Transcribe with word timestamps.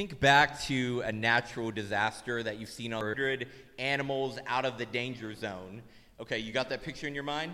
Think 0.00 0.18
back 0.18 0.58
to 0.62 1.02
a 1.04 1.12
natural 1.12 1.70
disaster 1.70 2.42
that 2.42 2.58
you've 2.58 2.70
seen 2.70 2.94
on 2.94 3.00
100 3.00 3.46
animals 3.78 4.38
out 4.46 4.64
of 4.64 4.78
the 4.78 4.86
danger 4.86 5.34
zone. 5.34 5.82
Okay, 6.18 6.38
you 6.38 6.54
got 6.54 6.70
that 6.70 6.82
picture 6.82 7.06
in 7.06 7.14
your 7.14 7.22
mind? 7.22 7.52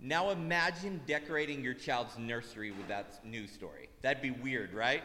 Now 0.00 0.30
imagine 0.30 1.02
decorating 1.06 1.62
your 1.62 1.74
child's 1.74 2.16
nursery 2.16 2.70
with 2.70 2.88
that 2.88 3.22
news 3.22 3.50
story. 3.50 3.90
That'd 4.00 4.22
be 4.22 4.30
weird, 4.30 4.72
right? 4.72 5.02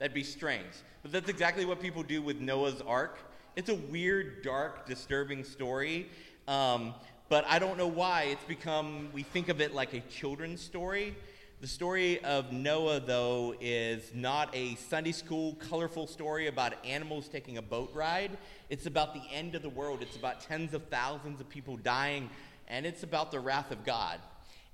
That'd 0.00 0.14
be 0.14 0.24
strange. 0.24 0.72
But 1.02 1.12
that's 1.12 1.28
exactly 1.28 1.64
what 1.64 1.80
people 1.80 2.02
do 2.02 2.20
with 2.20 2.40
Noah's 2.40 2.82
Ark. 2.82 3.16
It's 3.54 3.68
a 3.68 3.76
weird, 3.76 4.42
dark, 4.42 4.86
disturbing 4.86 5.44
story. 5.44 6.08
Um, 6.48 6.94
but 7.28 7.44
I 7.46 7.60
don't 7.60 7.78
know 7.78 7.86
why 7.86 8.24
it's 8.32 8.44
become, 8.46 9.10
we 9.12 9.22
think 9.22 9.48
of 9.48 9.60
it 9.60 9.72
like 9.72 9.94
a 9.94 10.00
children's 10.00 10.60
story. 10.60 11.14
The 11.64 11.68
story 11.68 12.22
of 12.22 12.52
Noah, 12.52 13.00
though, 13.00 13.54
is 13.58 14.12
not 14.12 14.54
a 14.54 14.74
Sunday 14.74 15.12
school 15.12 15.54
colorful 15.54 16.06
story 16.06 16.48
about 16.48 16.74
animals 16.84 17.26
taking 17.26 17.56
a 17.56 17.62
boat 17.62 17.90
ride. 17.94 18.36
It's 18.68 18.84
about 18.84 19.14
the 19.14 19.22
end 19.32 19.54
of 19.54 19.62
the 19.62 19.70
world. 19.70 20.02
It's 20.02 20.14
about 20.14 20.42
tens 20.42 20.74
of 20.74 20.82
thousands 20.88 21.40
of 21.40 21.48
people 21.48 21.78
dying, 21.78 22.28
and 22.68 22.84
it's 22.84 23.02
about 23.02 23.30
the 23.30 23.40
wrath 23.40 23.70
of 23.70 23.82
God. 23.82 24.20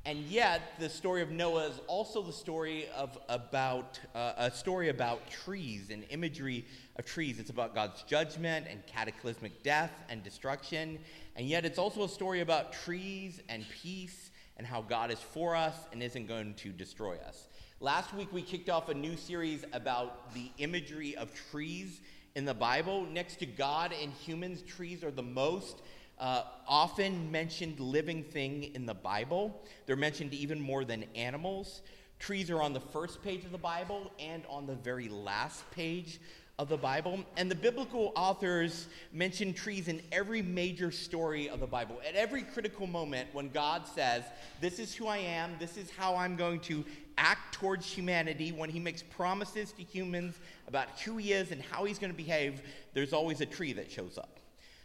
And 0.05 0.19
yet, 0.25 0.63
the 0.81 0.89
story 0.89 1.23
of 1.23 1.31
Noah 1.31 1.69
is 1.69 1.81
also 1.87 2.23
the 2.23 2.33
story 2.33 2.89
of 2.97 3.17
about 3.29 4.01
uh, 4.17 4.33
a 4.37 4.51
story 4.51 4.89
about 4.89 5.31
trees 5.31 5.91
and 5.91 6.05
imagery 6.11 6.65
of 6.97 7.05
trees. 7.05 7.39
It's 7.39 7.51
about 7.51 7.73
God's 7.73 8.03
judgment 8.03 8.67
and 8.69 8.85
cataclysmic 8.89 9.63
death 9.63 9.93
and 10.09 10.25
destruction. 10.25 10.99
And 11.37 11.47
yet, 11.47 11.65
it's 11.65 11.79
also 11.79 12.03
a 12.03 12.09
story 12.09 12.41
about 12.41 12.73
trees 12.73 13.41
and 13.49 13.65
peace 13.81 14.33
and 14.61 14.67
how 14.67 14.83
God 14.83 15.11
is 15.11 15.19
for 15.19 15.57
us 15.57 15.75
and 15.91 16.03
isn't 16.03 16.29
going 16.29 16.53
to 16.53 16.69
destroy 16.69 17.17
us. 17.27 17.49
Last 17.81 18.13
week, 18.13 18.31
we 18.31 18.43
kicked 18.43 18.69
off 18.69 18.91
a 18.91 18.95
new 18.95 19.17
series 19.17 19.65
about 19.73 20.35
the 20.35 20.51
imagery 20.59 21.17
of 21.17 21.33
trees 21.51 22.03
in 22.35 22.45
the 22.45 22.53
Bible. 22.53 23.07
Next 23.07 23.37
to 23.37 23.47
God 23.47 23.95
and 24.03 24.13
humans, 24.13 24.61
trees 24.61 25.03
are 25.03 25.11
the 25.11 25.23
most 25.23 25.81
uh, 26.19 26.43
often 26.69 27.33
mentioned 27.33 27.81
living 27.81 28.23
thing 28.23 28.65
in 28.75 28.85
the 28.85 28.93
Bible. 28.93 29.63
They're 29.87 29.97
mentioned 29.97 30.35
even 30.35 30.61
more 30.61 30.85
than 30.85 31.07
animals. 31.15 31.81
Trees 32.19 32.51
are 32.51 32.61
on 32.61 32.75
the 32.75 32.81
first 32.81 33.23
page 33.23 33.47
of 33.47 33.53
the 33.53 33.57
Bible 33.57 34.13
and 34.21 34.43
on 34.47 34.67
the 34.67 34.75
very 34.75 35.09
last 35.09 35.65
page 35.71 36.21
of 36.61 36.69
the 36.69 36.77
Bible. 36.77 37.25
And 37.39 37.51
the 37.51 37.55
biblical 37.55 38.13
authors 38.15 38.89
mention 39.15 39.55
trees 39.55 39.89
in 39.89 40.03
every 40.13 40.43
major 40.43 40.91
story 40.91 41.49
of 41.49 41.59
the 41.61 41.67
Bible. 41.67 41.99
At 42.07 42.15
every 42.15 42.43
critical 42.43 42.87
moment 42.87 43.31
when 43.33 43.49
God 43.49 43.89
says, 43.89 44.25
This 44.61 44.79
is 44.79 44.95
who 44.95 45.07
I 45.07 45.17
am, 45.17 45.53
this 45.59 45.79
is 45.79 45.91
how 45.91 46.17
I'm 46.17 46.37
going 46.37 46.61
to 46.61 46.85
act 47.17 47.55
towards 47.55 47.87
humanity, 47.91 48.53
when 48.53 48.69
he 48.69 48.79
makes 48.79 49.03
promises 49.03 49.73
to 49.73 49.83
humans 49.83 50.37
about 50.69 51.01
who 51.01 51.17
he 51.17 51.33
is 51.33 51.51
and 51.51 51.63
how 51.63 51.85
he's 51.85 51.99
going 51.99 52.13
to 52.13 52.17
behave, 52.17 52.61
there's 52.93 53.15
always 53.15 53.41
a 53.41 53.47
tree 53.47 53.73
that 53.73 53.91
shows 53.91 54.19
up. 54.19 54.39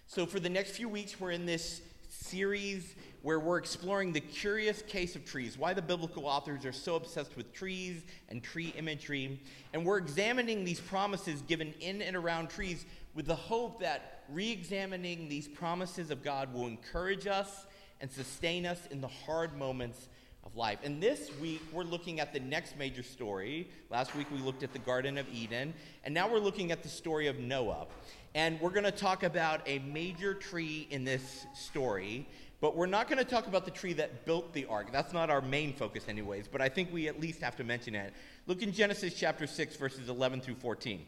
So 0.08 0.26
for 0.26 0.40
the 0.40 0.50
next 0.50 0.72
few 0.72 0.88
weeks, 0.88 1.20
we're 1.20 1.32
in 1.32 1.46
this 1.46 1.82
series 2.10 2.96
where 3.26 3.40
we're 3.40 3.58
exploring 3.58 4.14
the 4.14 4.20
curious 4.20 4.84
case 4.84 5.16
of 5.16 5.26
trees, 5.26 5.58
why 5.58 5.74
the 5.74 5.82
biblical 5.82 6.28
authors 6.28 6.64
are 6.64 6.72
so 6.72 6.94
obsessed 6.94 7.36
with 7.36 7.52
trees 7.52 8.04
and 8.30 8.44
tree 8.44 8.72
imagery. 8.78 9.42
And 9.74 9.84
we're 9.84 9.98
examining 9.98 10.64
these 10.64 10.80
promises 10.80 11.42
given 11.42 11.74
in 11.80 12.04
and 12.04 12.16
around 12.16 12.52
trees 12.52 12.86
with 13.16 13.26
the 13.26 13.36
hope 13.36 13.80
that 13.80 14.26
re 14.30 14.52
examining 14.52 15.28
these 15.28 15.48
promises 15.48 16.12
of 16.12 16.24
God 16.24 16.54
will 16.54 16.68
encourage 16.68 17.26
us 17.26 17.66
and 18.00 18.12
sustain 18.12 18.64
us 18.64 18.88
in 18.92 19.02
the 19.02 19.08
hard 19.08 19.58
moments 19.58 20.08
of 20.46 20.56
life. 20.56 20.78
And 20.84 21.02
this 21.02 21.32
week, 21.42 21.64
we're 21.74 21.84
looking 21.84 22.20
at 22.20 22.32
the 22.32 22.40
next 22.40 22.78
major 22.78 23.02
story. 23.02 23.68
Last 23.90 24.16
week, 24.16 24.28
we 24.32 24.38
looked 24.38 24.62
at 24.62 24.72
the 24.72 24.78
Garden 24.78 25.18
of 25.18 25.26
Eden, 25.34 25.74
and 26.04 26.14
now 26.14 26.32
we're 26.32 26.38
looking 26.38 26.72
at 26.72 26.84
the 26.84 26.90
story 26.90 27.26
of 27.26 27.40
Noah. 27.40 27.88
And 28.36 28.60
we're 28.60 28.70
going 28.70 28.84
to 28.84 28.92
talk 28.92 29.24
about 29.24 29.62
a 29.66 29.80
major 29.80 30.34
tree 30.36 30.88
in 30.92 31.06
this 31.06 31.48
story 31.56 32.28
but 32.62 32.76
we're 32.76 32.86
not 32.86 33.10
going 33.10 33.18
to 33.18 33.30
talk 33.30 33.48
about 33.48 33.66
the 33.66 33.72
tree 33.72 33.94
that 33.94 34.26
built 34.26 34.54
the 34.54 34.66
ark. 34.66 34.88
That's 34.92 35.14
not 35.14 35.30
our 35.30 35.42
main 35.42 35.74
focus, 35.74 36.06
anyways, 36.08 36.48
but 36.48 36.62
I 36.62 36.70
think 36.70 36.92
we 36.92 37.08
at 37.08 37.20
least 37.20 37.42
have 37.42 37.56
to 37.58 37.64
mention 37.64 37.96
it. 37.96 38.14
Look 38.48 38.62
in 38.62 38.72
Genesis 38.72 39.14
chapter 39.14 39.46
6, 39.46 39.76
verses 39.76 40.10
11 40.10 40.42
through 40.42 40.56
14. 40.56 41.06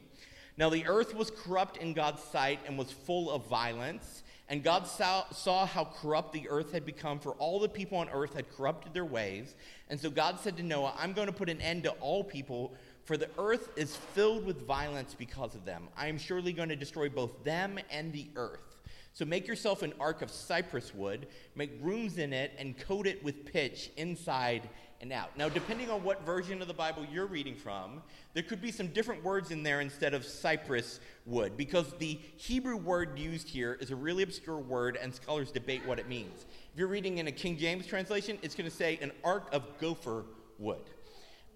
Now 0.57 0.69
the 0.69 0.85
earth 0.87 1.15
was 1.15 1.31
corrupt 1.31 1.77
in 1.77 1.93
God's 1.93 2.21
sight 2.23 2.59
and 2.65 2.77
was 2.77 2.91
full 2.91 3.31
of 3.31 3.47
violence. 3.47 4.23
And 4.49 4.63
God 4.63 4.87
saw, 4.87 5.25
saw, 5.31 5.65
how 5.65 5.85
corrupt 5.85 6.31
the 6.31 6.47
earth 6.49 6.71
had 6.71 6.85
become, 6.85 7.19
for 7.19 7.33
all 7.33 7.59
the 7.59 7.67
people 7.67 7.97
on 7.97 8.09
earth 8.09 8.33
had 8.33 8.49
corrupted 8.55 8.93
their 8.93 9.05
ways. 9.05 9.55
And 9.89 9.99
so 9.99 10.09
God 10.09 10.39
said 10.39 10.55
to 10.57 10.63
Noah, 10.63 10.93
I'm 10.97 11.11
going 11.11 11.27
to 11.27 11.33
put 11.33 11.49
an 11.49 11.59
end 11.59 11.83
to 11.83 11.91
all 11.99 12.23
people, 12.23 12.73
for 13.03 13.17
the 13.17 13.29
earth 13.37 13.69
is 13.75 13.95
filled 13.95 14.45
with 14.45 14.65
violence 14.65 15.15
because 15.17 15.53
of 15.53 15.65
them. 15.65 15.89
I 15.97 16.07
am 16.07 16.17
surely 16.17 16.53
going 16.53 16.69
to 16.69 16.77
destroy 16.77 17.09
both 17.09 17.43
them 17.43 17.77
and 17.91 18.13
the 18.13 18.27
earth. 18.37 18.76
So 19.17 19.25
make 19.25 19.47
yourself 19.47 19.81
an 19.81 19.93
ark 19.99 20.21
of 20.21 20.29
cypress 20.29 20.93
wood, 20.93 21.25
make 21.55 21.71
rooms 21.81 22.19
in 22.19 22.33
it, 22.33 22.51
and 22.59 22.77
coat 22.77 23.07
it 23.07 23.23
with 23.23 23.51
pitch 23.51 23.89
inside 23.97 24.69
and 25.01 25.11
out. 25.11 25.35
Now, 25.35 25.49
depending 25.49 25.89
on 25.89 26.03
what 26.03 26.23
version 26.23 26.61
of 26.61 26.67
the 26.67 26.75
Bible 26.75 27.03
you're 27.11 27.25
reading 27.25 27.55
from, 27.55 28.03
there 28.35 28.43
could 28.43 28.61
be 28.61 28.71
some 28.71 28.89
different 28.89 29.23
words 29.23 29.49
in 29.49 29.63
there 29.63 29.81
instead 29.81 30.13
of 30.13 30.23
cypress 30.23 30.99
wood, 31.25 31.57
because 31.57 31.91
the 31.97 32.19
Hebrew 32.35 32.77
word 32.77 33.17
used 33.17 33.49
here 33.49 33.75
is 33.81 33.89
a 33.89 33.95
really 33.95 34.21
obscure 34.21 34.59
word, 34.59 34.99
and 35.01 35.15
scholars 35.15 35.49
debate 35.49 35.83
what 35.87 35.97
it 35.97 36.07
means. 36.07 36.45
If 36.71 36.77
you're 36.77 36.87
reading 36.87 37.17
in 37.17 37.25
a 37.25 37.31
King 37.31 37.57
James 37.57 37.87
translation, 37.87 38.37
it's 38.43 38.53
going 38.53 38.69
to 38.69 38.75
say 38.75 38.99
an 39.01 39.11
ark 39.23 39.49
of 39.51 39.63
gopher 39.79 40.25
wood. 40.59 40.91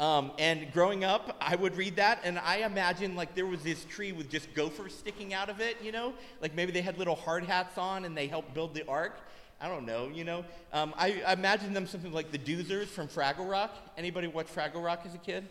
Um, 0.02 0.32
and 0.40 0.74
growing 0.74 1.04
up, 1.04 1.38
I 1.40 1.56
would 1.56 1.78
read 1.78 1.98
that, 1.98 2.22
and 2.24 2.40
I 2.40 2.66
imagine 2.66 3.16
like 3.16 3.36
there 3.36 3.46
was 3.46 3.62
this 3.62 3.86
tree 3.86 4.12
with 4.12 4.32
just 4.32 4.52
gophers 4.56 4.96
sticking 4.96 5.32
out 5.32 5.48
of 5.48 5.62
it, 5.62 5.78
you 5.84 5.92
know? 5.92 6.16
Like 6.42 6.56
maybe 6.56 6.72
they 6.72 6.82
had 6.82 6.98
little 6.98 7.14
hard 7.14 7.44
hats 7.44 7.78
on 7.78 8.04
and 8.04 8.18
they 8.18 8.26
helped 8.26 8.52
build 8.56 8.74
the 8.74 8.84
ark. 8.88 9.20
I 9.62 9.68
don't 9.68 9.86
know, 9.86 10.08
you 10.08 10.24
know? 10.24 10.44
Um, 10.74 10.96
I, 10.98 11.22
I 11.24 11.34
imagine 11.34 11.72
them 11.74 11.86
something 11.86 12.12
like 12.12 12.32
the 12.32 12.40
Doozers 12.40 12.88
from 12.88 13.10
Fraggle 13.10 13.48
Rock. 13.48 13.78
Anybody 13.96 14.26
watch 14.26 14.48
Fraggle 14.48 14.84
Rock 14.84 15.02
as 15.06 15.14
a 15.14 15.20
kid? 15.20 15.48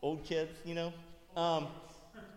Old 0.00 0.24
kids, 0.24 0.52
you 0.64 0.74
know? 0.74 0.90
Um, 1.36 1.66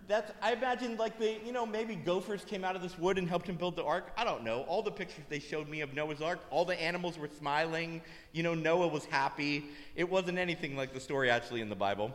that's 0.07 0.31
I 0.41 0.53
imagine 0.53 0.95
like 0.97 1.19
the 1.19 1.37
you 1.45 1.51
know 1.51 1.65
maybe 1.65 1.95
gophers 1.95 2.45
came 2.45 2.63
out 2.63 2.75
of 2.75 2.81
this 2.81 2.97
wood 2.97 3.17
and 3.17 3.27
helped 3.27 3.47
him 3.47 3.55
build 3.55 3.75
the 3.75 3.83
ark. 3.83 4.11
I 4.17 4.23
don't 4.23 4.43
know. 4.43 4.61
All 4.63 4.81
the 4.81 4.91
pictures 4.91 5.25
they 5.29 5.39
showed 5.39 5.67
me 5.67 5.81
of 5.81 5.93
Noah's 5.93 6.21
ark, 6.21 6.39
all 6.49 6.63
the 6.65 6.81
animals 6.81 7.17
were 7.17 7.27
smiling. 7.27 8.01
You 8.31 8.43
know 8.43 8.53
Noah 8.53 8.87
was 8.87 9.05
happy. 9.05 9.65
It 9.95 10.09
wasn't 10.09 10.37
anything 10.37 10.77
like 10.77 10.93
the 10.93 10.99
story 10.99 11.29
actually 11.29 11.61
in 11.61 11.69
the 11.69 11.75
Bible. 11.75 12.13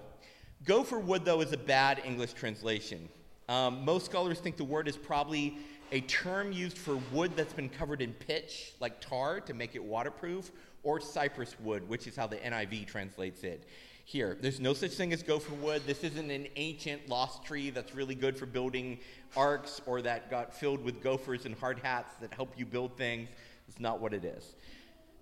Gopher 0.65 0.99
wood 0.99 1.25
though 1.25 1.43
is 1.43 1.53
a 1.53 1.59
bad 1.59 2.01
English 2.05 2.33
translation. 2.33 3.09
Um, 3.49 3.85
most 3.85 4.07
scholars 4.07 4.39
think 4.39 4.57
the 4.57 4.65
word 4.65 4.89
is 4.89 4.97
probably 4.97 5.59
a 5.91 6.01
term 6.01 6.53
used 6.53 6.79
for 6.79 6.99
wood 7.13 7.33
that's 7.37 7.53
been 7.53 7.69
covered 7.69 8.01
in 8.01 8.15
pitch, 8.15 8.73
like 8.81 9.01
tar, 9.01 9.41
to 9.41 9.53
make 9.53 9.75
it 9.75 9.85
waterproof, 9.85 10.51
or 10.83 11.01
cypress 11.01 11.55
wood, 11.61 11.87
which 11.87 12.07
is 12.07 12.17
how 12.17 12.27
the 12.27 12.37
NIV 12.37 12.87
translates 12.87 13.45
it 13.45 13.69
here. 14.13 14.37
There's 14.39 14.61
no 14.61 14.75
such 14.75 14.91
thing 14.91 15.15
as 15.15 15.23
gopher 15.23 15.55
wood. 15.55 15.83
This 15.87 16.05
isn't 16.05 16.31
an 16.31 16.47
ancient 16.57 17.09
lost 17.09 17.45
tree 17.45 17.71
that's 17.71 17.95
really 17.95 18.15
good 18.15 18.37
for 18.37 18.45
building 18.45 18.99
arks 19.35 19.81
or 19.87 20.03
that 20.03 20.31
got 20.31 20.55
filled 20.55 20.85
with 20.85 21.03
gophers 21.03 21.47
and 21.47 21.55
hard 21.55 21.79
hats 21.79 22.15
that 22.21 22.33
help 22.35 22.53
you 22.59 22.67
build 22.67 22.95
things. 22.99 23.31
It's 23.69 23.81
not 23.81 24.01
what 24.01 24.13
it 24.13 24.23
is. 24.23 24.55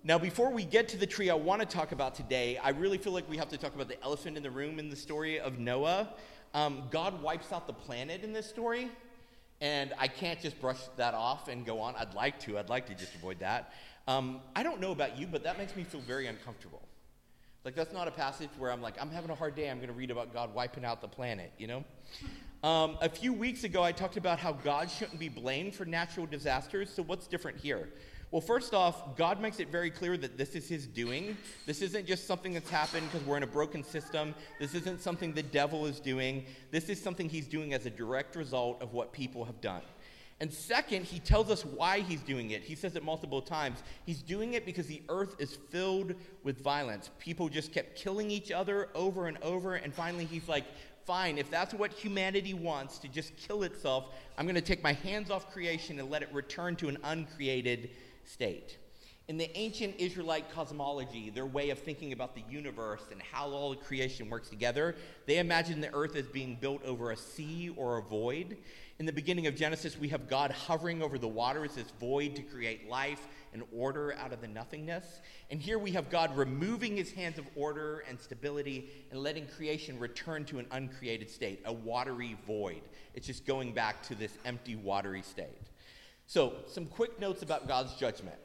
Now, 0.03 0.19
before 0.19 0.51
we 0.51 0.65
get 0.65 0.89
to 0.89 0.97
the 0.97 1.07
tree 1.07 1.29
I 1.29 1.35
want 1.35 1.61
to 1.61 1.67
talk 1.67 1.93
about 1.93 2.15
today, 2.15 2.57
I 2.57 2.71
really 2.71 2.97
feel 2.97 3.13
like 3.13 3.29
we 3.29 3.37
have 3.37 3.47
to 3.49 3.57
talk 3.57 3.73
about 3.73 3.87
the 3.87 4.01
elephant 4.03 4.35
in 4.35 4.43
the 4.43 4.51
room 4.51 4.77
in 4.77 4.89
the 4.89 4.95
story 4.95 5.39
of 5.39 5.57
Noah. 5.57 6.09
Um, 6.53 6.83
God 6.91 7.21
wipes 7.21 7.53
out 7.53 7.67
the 7.67 7.73
planet 7.73 8.25
in 8.25 8.33
this 8.33 8.49
story, 8.49 8.89
and 9.61 9.93
I 9.97 10.09
can't 10.09 10.41
just 10.41 10.59
brush 10.59 10.79
that 10.97 11.13
off 11.13 11.47
and 11.47 11.65
go 11.65 11.79
on. 11.79 11.95
I'd 11.95 12.13
like 12.13 12.39
to. 12.41 12.59
I'd 12.59 12.67
like 12.67 12.87
to 12.87 12.95
just 12.95 13.15
avoid 13.15 13.39
that. 13.39 13.73
Um, 14.07 14.41
I 14.53 14.63
don't 14.63 14.81
know 14.81 14.91
about 14.91 15.17
you, 15.17 15.27
but 15.27 15.43
that 15.43 15.57
makes 15.57 15.77
me 15.77 15.83
feel 15.83 16.01
very 16.01 16.27
uncomfortable. 16.27 16.81
Like, 17.63 17.75
that's 17.75 17.93
not 17.93 18.07
a 18.07 18.11
passage 18.11 18.49
where 18.57 18.71
I'm 18.71 18.81
like, 18.81 18.99
I'm 18.99 19.11
having 19.11 19.29
a 19.29 19.35
hard 19.35 19.55
day. 19.55 19.69
I'm 19.69 19.77
going 19.77 19.89
to 19.89 19.93
read 19.93 20.09
about 20.09 20.33
God 20.33 20.53
wiping 20.53 20.83
out 20.83 20.99
the 20.99 21.07
planet, 21.07 21.51
you 21.59 21.67
know? 21.67 21.83
Um, 22.63 22.97
a 23.01 23.09
few 23.09 23.33
weeks 23.33 23.63
ago, 23.63 23.83
I 23.83 23.91
talked 23.91 24.17
about 24.17 24.39
how 24.39 24.53
God 24.53 24.89
shouldn't 24.89 25.19
be 25.19 25.29
blamed 25.29 25.75
for 25.75 25.85
natural 25.85 26.25
disasters. 26.25 26.89
So, 26.91 27.03
what's 27.03 27.27
different 27.27 27.59
here? 27.59 27.89
Well, 28.31 28.41
first 28.41 28.73
off, 28.73 29.17
God 29.17 29.41
makes 29.41 29.59
it 29.59 29.69
very 29.69 29.91
clear 29.91 30.15
that 30.15 30.37
this 30.37 30.55
is 30.55 30.67
His 30.69 30.87
doing. 30.87 31.35
This 31.65 31.81
isn't 31.81 32.07
just 32.07 32.25
something 32.25 32.53
that's 32.53 32.69
happened 32.69 33.09
because 33.11 33.27
we're 33.27 33.37
in 33.37 33.43
a 33.43 33.47
broken 33.47 33.83
system. 33.83 34.33
This 34.57 34.73
isn't 34.73 35.01
something 35.01 35.33
the 35.33 35.43
devil 35.43 35.85
is 35.85 35.99
doing. 35.99 36.45
This 36.71 36.87
is 36.87 37.01
something 37.01 37.27
He's 37.27 37.47
doing 37.47 37.73
as 37.73 37.85
a 37.85 37.89
direct 37.89 38.37
result 38.37 38.81
of 38.81 38.93
what 38.93 39.11
people 39.11 39.43
have 39.43 39.59
done. 39.59 39.81
And 40.41 40.51
second, 40.51 41.05
he 41.05 41.19
tells 41.19 41.51
us 41.51 41.63
why 41.63 41.99
he's 41.99 42.21
doing 42.21 42.49
it. 42.49 42.63
He 42.63 42.73
says 42.73 42.95
it 42.95 43.03
multiple 43.03 43.43
times. 43.43 43.83
He's 44.07 44.23
doing 44.23 44.55
it 44.55 44.65
because 44.65 44.87
the 44.87 45.03
earth 45.07 45.35
is 45.37 45.59
filled 45.69 46.15
with 46.43 46.63
violence. 46.63 47.11
People 47.19 47.47
just 47.47 47.71
kept 47.71 47.95
killing 47.95 48.31
each 48.31 48.51
other 48.51 48.89
over 48.95 49.27
and 49.27 49.37
over. 49.43 49.75
And 49.75 49.93
finally, 49.93 50.25
he's 50.25 50.47
like, 50.47 50.65
fine, 51.05 51.37
if 51.37 51.51
that's 51.51 51.75
what 51.75 51.93
humanity 51.93 52.55
wants 52.55 52.97
to 52.97 53.07
just 53.07 53.37
kill 53.37 53.61
itself, 53.61 54.15
I'm 54.35 54.45
going 54.45 54.55
to 54.55 54.61
take 54.61 54.81
my 54.81 54.93
hands 54.93 55.29
off 55.29 55.53
creation 55.53 55.99
and 55.99 56.09
let 56.09 56.23
it 56.23 56.33
return 56.33 56.75
to 56.77 56.89
an 56.89 56.97
uncreated 57.03 57.91
state. 58.25 58.79
In 59.27 59.37
the 59.37 59.55
ancient 59.57 59.95
Israelite 59.97 60.51
cosmology, 60.51 61.29
their 61.29 61.45
way 61.45 61.69
of 61.69 61.79
thinking 61.79 62.11
about 62.11 62.35
the 62.35 62.43
universe 62.49 63.03
and 63.11 63.21
how 63.21 63.49
all 63.49 63.73
creation 63.75 64.29
works 64.29 64.49
together, 64.49 64.95
they 65.27 65.37
imagine 65.37 65.79
the 65.79 65.93
earth 65.93 66.15
as 66.15 66.25
being 66.25 66.57
built 66.59 66.83
over 66.83 67.11
a 67.11 67.15
sea 67.15 67.71
or 67.77 67.97
a 67.97 68.01
void. 68.01 68.57
In 69.01 69.07
the 69.07 69.11
beginning 69.11 69.47
of 69.47 69.55
Genesis, 69.55 69.97
we 69.97 70.09
have 70.09 70.29
God 70.29 70.51
hovering 70.51 71.01
over 71.01 71.17
the 71.17 71.27
waters, 71.27 71.73
this 71.73 71.89
void 71.99 72.35
to 72.35 72.43
create 72.43 72.87
life 72.87 73.27
and 73.51 73.63
order 73.75 74.13
out 74.13 74.31
of 74.31 74.41
the 74.41 74.47
nothingness. 74.47 75.21
And 75.49 75.59
here 75.59 75.79
we 75.79 75.89
have 75.93 76.11
God 76.11 76.37
removing 76.37 76.97
his 76.97 77.11
hands 77.11 77.39
of 77.39 77.45
order 77.55 78.03
and 78.07 78.19
stability 78.19 78.91
and 79.09 79.19
letting 79.19 79.47
creation 79.47 79.97
return 79.97 80.45
to 80.45 80.59
an 80.59 80.67
uncreated 80.69 81.31
state, 81.31 81.63
a 81.65 81.73
watery 81.73 82.37
void. 82.45 82.83
It's 83.15 83.25
just 83.25 83.47
going 83.47 83.73
back 83.73 84.03
to 84.03 84.13
this 84.13 84.37
empty, 84.45 84.75
watery 84.75 85.23
state. 85.23 85.71
So, 86.27 86.57
some 86.67 86.85
quick 86.85 87.19
notes 87.19 87.41
about 87.41 87.67
God's 87.67 87.95
judgment. 87.95 88.37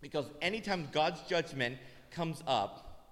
Because 0.00 0.30
anytime 0.40 0.88
God's 0.92 1.20
judgment 1.28 1.76
comes 2.10 2.42
up 2.46 3.04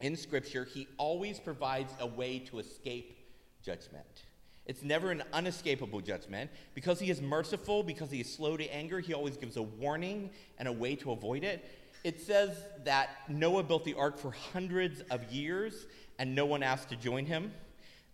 in 0.00 0.16
Scripture, 0.16 0.64
He 0.64 0.88
always 0.96 1.38
provides 1.38 1.92
a 2.00 2.06
way 2.08 2.40
to 2.40 2.58
escape 2.58 3.16
judgment. 3.62 4.24
It's 4.70 4.84
never 4.84 5.10
an 5.10 5.24
unescapable 5.32 6.00
judgment. 6.00 6.48
Because 6.76 7.00
He 7.00 7.10
is 7.10 7.20
merciful, 7.20 7.82
because 7.82 8.08
He 8.08 8.20
is 8.20 8.32
slow 8.32 8.56
to 8.56 8.72
anger, 8.72 9.00
He 9.00 9.12
always 9.12 9.36
gives 9.36 9.56
a 9.56 9.62
warning 9.62 10.30
and 10.58 10.68
a 10.68 10.72
way 10.72 10.94
to 10.94 11.10
avoid 11.10 11.42
it. 11.42 11.68
It 12.04 12.20
says 12.20 12.56
that 12.84 13.10
Noah 13.28 13.64
built 13.64 13.84
the 13.84 13.94
ark 13.94 14.16
for 14.16 14.30
hundreds 14.30 15.00
of 15.10 15.24
years 15.32 15.86
and 16.20 16.36
no 16.36 16.46
one 16.46 16.62
asked 16.62 16.88
to 16.90 16.96
join 16.96 17.26
him. 17.26 17.52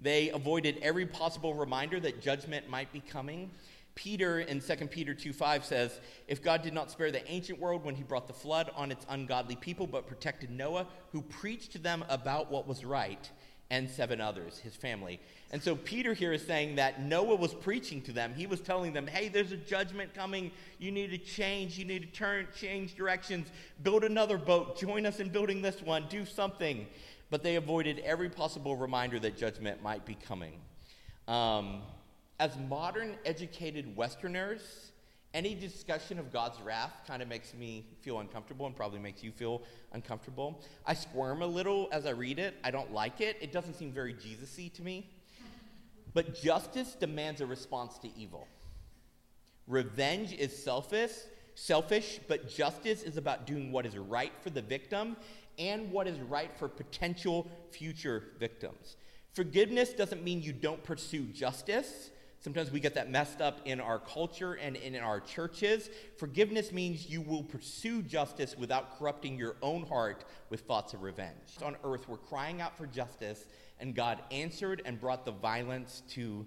They 0.00 0.30
avoided 0.30 0.78
every 0.80 1.04
possible 1.04 1.52
reminder 1.52 2.00
that 2.00 2.22
judgment 2.22 2.70
might 2.70 2.90
be 2.90 3.00
coming. 3.00 3.50
Peter 3.94 4.40
in 4.40 4.60
2 4.60 4.76
Peter 4.86 5.12
2 5.12 5.34
5 5.34 5.62
says, 5.62 6.00
If 6.26 6.42
God 6.42 6.62
did 6.62 6.72
not 6.72 6.90
spare 6.90 7.10
the 7.10 7.30
ancient 7.30 7.60
world 7.60 7.84
when 7.84 7.96
he 7.96 8.02
brought 8.02 8.28
the 8.28 8.32
flood 8.32 8.70
on 8.74 8.90
its 8.90 9.04
ungodly 9.10 9.56
people, 9.56 9.86
but 9.86 10.06
protected 10.06 10.50
Noah, 10.50 10.86
who 11.12 11.20
preached 11.20 11.72
to 11.72 11.78
them 11.78 12.02
about 12.08 12.50
what 12.50 12.66
was 12.66 12.82
right, 12.82 13.30
and 13.70 13.90
seven 13.90 14.20
others, 14.20 14.58
his 14.58 14.76
family. 14.76 15.20
And 15.50 15.62
so 15.62 15.76
Peter 15.76 16.14
here 16.14 16.32
is 16.32 16.44
saying 16.46 16.76
that 16.76 17.02
Noah 17.02 17.36
was 17.36 17.54
preaching 17.54 18.00
to 18.02 18.12
them. 18.12 18.32
He 18.34 18.46
was 18.46 18.60
telling 18.60 18.92
them, 18.92 19.06
hey, 19.06 19.28
there's 19.28 19.52
a 19.52 19.56
judgment 19.56 20.14
coming. 20.14 20.50
You 20.78 20.92
need 20.92 21.10
to 21.10 21.18
change. 21.18 21.78
You 21.78 21.84
need 21.84 22.02
to 22.02 22.08
turn, 22.08 22.48
change 22.56 22.94
directions, 22.94 23.48
build 23.82 24.04
another 24.04 24.38
boat, 24.38 24.78
join 24.78 25.06
us 25.06 25.20
in 25.20 25.28
building 25.28 25.62
this 25.62 25.82
one, 25.82 26.06
do 26.08 26.24
something. 26.24 26.86
But 27.30 27.42
they 27.42 27.56
avoided 27.56 28.00
every 28.00 28.28
possible 28.28 28.76
reminder 28.76 29.18
that 29.20 29.36
judgment 29.36 29.82
might 29.82 30.04
be 30.04 30.14
coming. 30.14 30.54
Um, 31.26 31.82
as 32.38 32.56
modern 32.68 33.16
educated 33.24 33.96
Westerners, 33.96 34.92
any 35.36 35.54
discussion 35.54 36.18
of 36.18 36.32
God's 36.32 36.58
wrath 36.62 36.92
kind 37.06 37.20
of 37.20 37.28
makes 37.28 37.52
me 37.52 37.84
feel 38.00 38.20
uncomfortable 38.20 38.64
and 38.64 38.74
probably 38.74 38.98
makes 38.98 39.22
you 39.22 39.30
feel 39.30 39.60
uncomfortable. 39.92 40.62
I 40.86 40.94
squirm 40.94 41.42
a 41.42 41.46
little 41.46 41.90
as 41.92 42.06
I 42.06 42.10
read 42.10 42.38
it. 42.38 42.54
I 42.64 42.70
don't 42.70 42.90
like 42.90 43.20
it. 43.20 43.36
It 43.42 43.52
doesn't 43.52 43.74
seem 43.74 43.92
very 43.92 44.14
Jesus 44.14 44.56
y 44.56 44.70
to 44.74 44.82
me. 44.82 45.10
But 46.14 46.34
justice 46.34 46.96
demands 46.98 47.42
a 47.42 47.46
response 47.46 47.98
to 47.98 48.08
evil. 48.16 48.48
Revenge 49.66 50.32
is 50.32 50.56
selfish, 50.56 51.12
selfish, 51.54 52.18
but 52.28 52.48
justice 52.48 53.02
is 53.02 53.18
about 53.18 53.46
doing 53.46 53.70
what 53.72 53.84
is 53.84 53.98
right 53.98 54.32
for 54.40 54.48
the 54.48 54.62
victim 54.62 55.18
and 55.58 55.92
what 55.92 56.06
is 56.06 56.18
right 56.20 56.50
for 56.58 56.66
potential 56.66 57.46
future 57.70 58.22
victims. 58.40 58.96
Forgiveness 59.34 59.92
doesn't 59.92 60.24
mean 60.24 60.40
you 60.40 60.54
don't 60.54 60.82
pursue 60.82 61.24
justice. 61.24 62.10
Sometimes 62.46 62.70
we 62.70 62.78
get 62.78 62.94
that 62.94 63.10
messed 63.10 63.40
up 63.40 63.58
in 63.64 63.81
our 63.81 63.98
culture 63.98 64.52
and 64.52 64.76
in 64.76 64.94
our 64.94 65.19
churches. 65.19 65.90
Forgiveness 66.16 66.70
means 66.70 67.10
you 67.10 67.20
will 67.20 67.43
pursue 67.43 68.02
justice 68.02 68.56
without 68.56 68.96
corrupting 68.96 69.37
your 69.37 69.56
own 69.62 69.84
heart 69.84 70.25
with 70.48 70.60
thoughts 70.60 70.94
of 70.94 71.02
revenge. 71.02 71.56
On 71.64 71.75
earth, 71.82 72.08
we're 72.08 72.19
crying 72.19 72.60
out 72.60 72.78
for 72.78 72.87
justice, 72.87 73.46
and 73.81 73.96
God 73.96 74.22
answered 74.31 74.81
and 74.84 75.00
brought 75.00 75.25
the 75.25 75.32
violence 75.32 76.04
to 76.10 76.46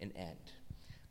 an 0.00 0.10
end. 0.16 0.50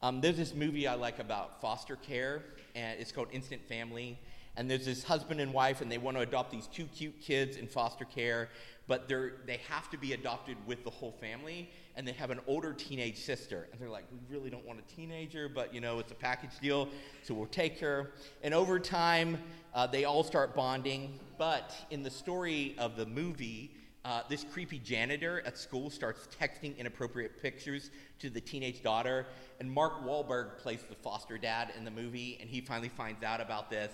Um, 0.02 0.20
there's 0.20 0.36
this 0.36 0.54
movie 0.54 0.86
I 0.86 0.96
like 0.96 1.20
about 1.20 1.62
foster 1.62 1.96
care, 1.96 2.44
and 2.76 3.00
it's 3.00 3.14
called 3.14 3.30
Instant 3.32 3.66
Family. 3.70 4.20
And 4.58 4.70
there's 4.70 4.86
this 4.86 5.04
husband 5.04 5.42
and 5.42 5.54
wife, 5.54 5.82
and 5.82 5.92
they 5.92 5.98
want 5.98 6.18
to 6.18 6.22
adopt 6.22 6.52
these 6.52 6.68
two 6.68 6.86
cute 6.86 7.20
kids 7.22 7.58
in 7.58 7.68
foster 7.68 8.06
care, 8.06 8.50
but 8.88 9.08
they're, 9.08 9.34
they 9.46 9.60
have 9.70 9.90
to 9.90 9.98
be 9.98 10.14
adopted 10.14 10.58
with 10.66 10.84
the 10.84 10.90
whole 10.90 11.12
family 11.12 11.70
and 11.96 12.08
they 12.08 12.12
have 12.12 12.30
an 12.30 12.40
older 12.48 12.74
teenage 12.74 13.18
sister. 13.18 13.68
And 13.72 13.80
they're 13.80 13.90
like, 13.90 14.06
we 14.12 14.36
really 14.36 14.50
don't 14.50 14.66
want 14.66 14.80
a 14.80 14.96
teenager, 14.96 15.48
but 15.48 15.74
you 15.74 15.82
know, 15.82 16.00
it's 16.00 16.12
a 16.12 16.16
package 16.16 16.60
deal, 16.62 16.90
so 17.24 17.34
we'll 17.34 17.46
take 17.48 17.80
her. 17.80 18.12
And 18.44 18.54
over 18.54 18.80
time, 18.80 19.38
uh, 19.74 19.88
they 19.88 20.06
all 20.06 20.24
start 20.24 20.56
bonding. 20.56 21.20
But 21.38 21.74
in 21.92 22.04
the 22.04 22.10
story 22.10 22.76
of 22.78 22.98
the 22.98 23.06
movie, 23.06 23.72
uh, 24.04 24.22
this 24.30 24.46
creepy 24.52 24.78
janitor 24.80 25.42
at 25.46 25.58
school 25.58 25.90
starts 25.90 26.28
texting 26.40 26.78
inappropriate 26.78 27.42
pictures 27.42 27.92
to 28.20 28.30
the 28.30 28.42
teenage 28.42 28.84
daughter. 28.84 29.26
And 29.60 29.72
Mark 29.72 30.06
Wahlberg 30.06 30.58
plays 30.58 30.84
the 30.88 30.96
foster 30.96 31.38
dad 31.38 31.72
in 31.78 31.86
the 31.86 31.92
movie, 31.92 32.38
and 32.42 32.50
he 32.50 32.62
finally 32.62 32.90
finds 32.90 33.24
out 33.24 33.42
about 33.42 33.70
this. 33.70 33.92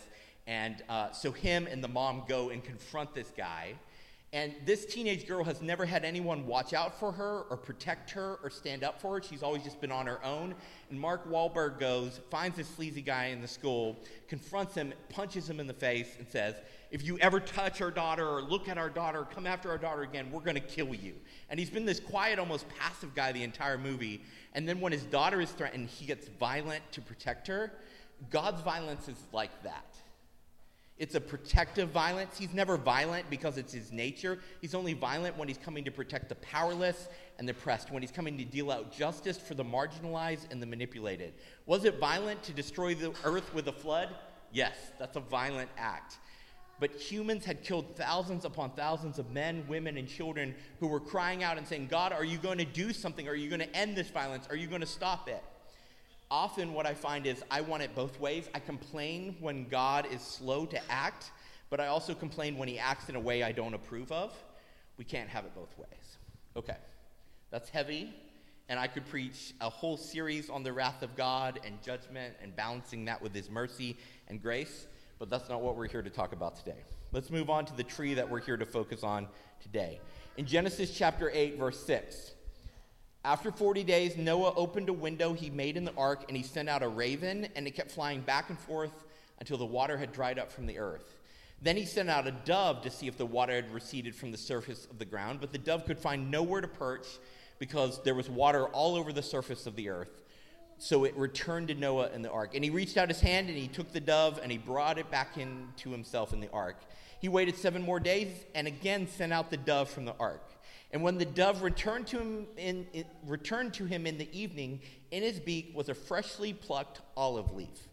And 0.47 0.83
uh, 0.89 1.11
so 1.11 1.31
him 1.31 1.67
and 1.67 1.83
the 1.83 1.87
mom 1.87 2.23
go 2.27 2.49
and 2.49 2.63
confront 2.63 3.13
this 3.13 3.31
guy. 3.35 3.75
And 4.33 4.53
this 4.65 4.85
teenage 4.85 5.27
girl 5.27 5.43
has 5.43 5.61
never 5.61 5.85
had 5.85 6.05
anyone 6.05 6.47
watch 6.47 6.73
out 6.73 6.97
for 6.97 7.11
her 7.11 7.41
or 7.49 7.57
protect 7.57 8.11
her 8.11 8.39
or 8.41 8.49
stand 8.49 8.81
up 8.81 9.01
for 9.01 9.15
her. 9.15 9.21
She's 9.21 9.43
always 9.43 9.61
just 9.61 9.81
been 9.81 9.91
on 9.91 10.07
her 10.07 10.23
own. 10.23 10.55
And 10.89 10.97
Mark 10.97 11.29
Wahlberg 11.29 11.79
goes, 11.79 12.21
finds 12.29 12.55
this 12.55 12.69
sleazy 12.69 13.01
guy 13.01 13.25
in 13.25 13.41
the 13.41 13.47
school, 13.47 13.97
confronts 14.29 14.73
him, 14.75 14.93
punches 15.09 15.49
him 15.49 15.59
in 15.59 15.67
the 15.67 15.73
face, 15.73 16.15
and 16.17 16.25
says, 16.25 16.55
If 16.91 17.03
you 17.03 17.19
ever 17.19 17.41
touch 17.41 17.81
our 17.81 17.91
daughter 17.91 18.25
or 18.25 18.41
look 18.41 18.69
at 18.69 18.77
our 18.77 18.89
daughter, 18.89 19.27
come 19.35 19.45
after 19.45 19.69
our 19.69 19.77
daughter 19.77 20.03
again, 20.03 20.31
we're 20.31 20.39
going 20.39 20.55
to 20.55 20.61
kill 20.61 20.95
you. 20.95 21.15
And 21.49 21.59
he's 21.59 21.69
been 21.69 21.85
this 21.85 21.99
quiet, 21.99 22.39
almost 22.39 22.67
passive 22.79 23.13
guy 23.13 23.33
the 23.33 23.43
entire 23.43 23.77
movie. 23.77 24.21
And 24.53 24.67
then 24.67 24.79
when 24.79 24.93
his 24.93 25.03
daughter 25.03 25.41
is 25.41 25.51
threatened, 25.51 25.89
he 25.89 26.05
gets 26.05 26.29
violent 26.39 26.89
to 26.93 27.01
protect 27.01 27.47
her. 27.47 27.73
God's 28.29 28.61
violence 28.61 29.09
is 29.09 29.17
like 29.33 29.63
that. 29.63 29.93
It's 31.01 31.15
a 31.15 31.19
protective 31.19 31.89
violence. 31.89 32.37
He's 32.37 32.53
never 32.53 32.77
violent 32.77 33.27
because 33.31 33.57
it's 33.57 33.73
his 33.73 33.91
nature. 33.91 34.37
He's 34.61 34.75
only 34.75 34.93
violent 34.93 35.35
when 35.35 35.47
he's 35.47 35.57
coming 35.57 35.83
to 35.85 35.89
protect 35.89 36.29
the 36.29 36.35
powerless 36.35 37.07
and 37.39 37.47
the 37.47 37.53
oppressed, 37.53 37.89
when 37.89 38.03
he's 38.03 38.11
coming 38.11 38.37
to 38.37 38.45
deal 38.45 38.69
out 38.69 38.95
justice 38.95 39.39
for 39.39 39.55
the 39.55 39.65
marginalized 39.65 40.51
and 40.51 40.61
the 40.61 40.67
manipulated. 40.67 41.33
Was 41.65 41.85
it 41.85 41.97
violent 41.97 42.43
to 42.43 42.51
destroy 42.51 42.93
the 42.93 43.15
earth 43.23 43.51
with 43.51 43.67
a 43.67 43.71
flood? 43.71 44.09
Yes, 44.51 44.75
that's 44.99 45.15
a 45.15 45.21
violent 45.21 45.71
act. 45.75 46.19
But 46.79 46.91
humans 46.91 47.45
had 47.45 47.63
killed 47.63 47.95
thousands 47.95 48.45
upon 48.45 48.69
thousands 48.73 49.17
of 49.17 49.31
men, 49.31 49.65
women, 49.67 49.97
and 49.97 50.07
children 50.07 50.53
who 50.79 50.85
were 50.85 50.99
crying 50.99 51.41
out 51.41 51.57
and 51.57 51.67
saying, 51.67 51.87
God, 51.89 52.13
are 52.13 52.23
you 52.23 52.37
going 52.37 52.59
to 52.59 52.65
do 52.65 52.93
something? 52.93 53.27
Are 53.27 53.33
you 53.33 53.49
going 53.49 53.61
to 53.61 53.75
end 53.75 53.95
this 53.95 54.11
violence? 54.11 54.45
Are 54.51 54.55
you 54.55 54.67
going 54.67 54.81
to 54.81 54.87
stop 54.87 55.27
it? 55.27 55.43
Often 56.31 56.73
what 56.73 56.87
I 56.87 56.93
find 56.93 57.27
is 57.27 57.43
I 57.51 57.61
want 57.61 57.83
it 57.83 57.93
both 57.93 58.19
ways. 58.19 58.49
I 58.55 58.59
complain 58.59 59.35
when 59.39 59.67
God 59.67 60.07
is 60.11 60.21
slow 60.21 60.65
to 60.65 60.79
act, 60.89 61.31
but 61.69 61.79
I 61.79 61.87
also 61.87 62.15
complain 62.15 62.57
when 62.57 62.69
he 62.69 62.79
acts 62.79 63.09
in 63.09 63.15
a 63.15 63.19
way 63.19 63.43
I 63.43 63.51
don't 63.51 63.73
approve 63.73 64.11
of. 64.11 64.33
We 64.97 65.03
can't 65.03 65.29
have 65.29 65.45
it 65.45 65.53
both 65.53 65.77
ways. 65.77 66.17
Okay, 66.55 66.77
that's 67.51 67.69
heavy, 67.69 68.13
and 68.69 68.79
I 68.79 68.87
could 68.87 69.05
preach 69.07 69.53
a 69.61 69.69
whole 69.69 69.97
series 69.97 70.49
on 70.49 70.63
the 70.63 70.73
wrath 70.73 71.03
of 71.03 71.15
God 71.15 71.59
and 71.65 71.81
judgment 71.83 72.35
and 72.41 72.55
balancing 72.55 73.05
that 73.05 73.21
with 73.21 73.35
his 73.35 73.49
mercy 73.49 73.97
and 74.27 74.41
grace, 74.41 74.87
but 75.19 75.29
that's 75.29 75.49
not 75.49 75.61
what 75.61 75.75
we're 75.75 75.87
here 75.87 76.01
to 76.01 76.09
talk 76.09 76.33
about 76.33 76.55
today. 76.55 76.83
Let's 77.11 77.29
move 77.29 77.49
on 77.49 77.65
to 77.65 77.75
the 77.75 77.83
tree 77.83 78.13
that 78.13 78.29
we're 78.29 78.39
here 78.39 78.57
to 78.57 78.65
focus 78.65 79.03
on 79.03 79.27
today. 79.61 79.99
In 80.37 80.45
Genesis 80.45 80.97
chapter 80.97 81.29
8, 81.33 81.57
verse 81.57 81.85
6. 81.85 82.31
After 83.23 83.51
40 83.51 83.83
days, 83.83 84.17
Noah 84.17 84.53
opened 84.55 84.89
a 84.89 84.93
window 84.93 85.33
he 85.33 85.51
made 85.51 85.77
in 85.77 85.85
the 85.85 85.93
ark, 85.95 86.25
and 86.27 86.35
he 86.35 86.41
sent 86.41 86.67
out 86.67 86.81
a 86.81 86.87
raven, 86.87 87.47
and 87.55 87.67
it 87.67 87.71
kept 87.71 87.91
flying 87.91 88.21
back 88.21 88.49
and 88.49 88.57
forth 88.57 89.05
until 89.39 89.57
the 89.57 89.65
water 89.65 89.97
had 89.97 90.11
dried 90.11 90.39
up 90.39 90.51
from 90.51 90.65
the 90.65 90.79
earth. 90.79 91.15
Then 91.61 91.77
he 91.77 91.85
sent 91.85 92.09
out 92.09 92.25
a 92.25 92.31
dove 92.31 92.81
to 92.81 92.89
see 92.89 93.07
if 93.07 93.17
the 93.17 93.25
water 93.25 93.53
had 93.53 93.71
receded 93.71 94.15
from 94.15 94.31
the 94.31 94.37
surface 94.37 94.87
of 94.89 94.97
the 94.97 95.05
ground, 95.05 95.39
but 95.39 95.51
the 95.51 95.59
dove 95.59 95.85
could 95.85 95.99
find 95.99 96.31
nowhere 96.31 96.61
to 96.61 96.67
perch 96.67 97.05
because 97.59 98.01
there 98.01 98.15
was 98.15 98.27
water 98.27 98.65
all 98.69 98.95
over 98.95 99.13
the 99.13 99.21
surface 99.21 99.67
of 99.67 99.75
the 99.75 99.89
earth. 99.89 100.23
So 100.79 101.03
it 101.03 101.15
returned 101.15 101.67
to 101.67 101.75
Noah 101.75 102.09
in 102.09 102.23
the 102.23 102.31
ark. 102.31 102.55
And 102.55 102.63
he 102.63 102.71
reached 102.71 102.97
out 102.97 103.07
his 103.07 103.21
hand 103.21 103.49
and 103.49 103.57
he 103.57 103.67
took 103.67 103.93
the 103.93 103.99
dove 103.99 104.39
and 104.41 104.51
he 104.51 104.57
brought 104.57 104.97
it 104.97 105.11
back 105.11 105.37
into 105.37 105.91
himself 105.91 106.33
in 106.33 106.39
the 106.39 106.49
ark. 106.51 106.77
He 107.19 107.29
waited 107.29 107.55
seven 107.55 107.83
more 107.83 107.99
days 107.99 108.29
and 108.55 108.65
again 108.65 109.07
sent 109.07 109.31
out 109.31 109.51
the 109.51 109.57
dove 109.57 109.91
from 109.91 110.05
the 110.05 110.15
ark. 110.19 110.41
And 110.93 111.01
when 111.01 111.17
the 111.17 111.25
dove 111.25 111.61
returned 111.61 112.07
to 112.07 112.19
him 112.19 112.47
in, 112.57 112.85
returned 113.25 113.73
to 113.75 113.85
him 113.85 114.05
in 114.05 114.17
the 114.17 114.29
evening, 114.37 114.81
in 115.11 115.23
his 115.23 115.39
beak 115.39 115.71
was 115.73 115.89
a 115.89 115.93
freshly 115.93 116.53
plucked 116.53 117.01
olive 117.15 117.53
leaf. 117.53 117.87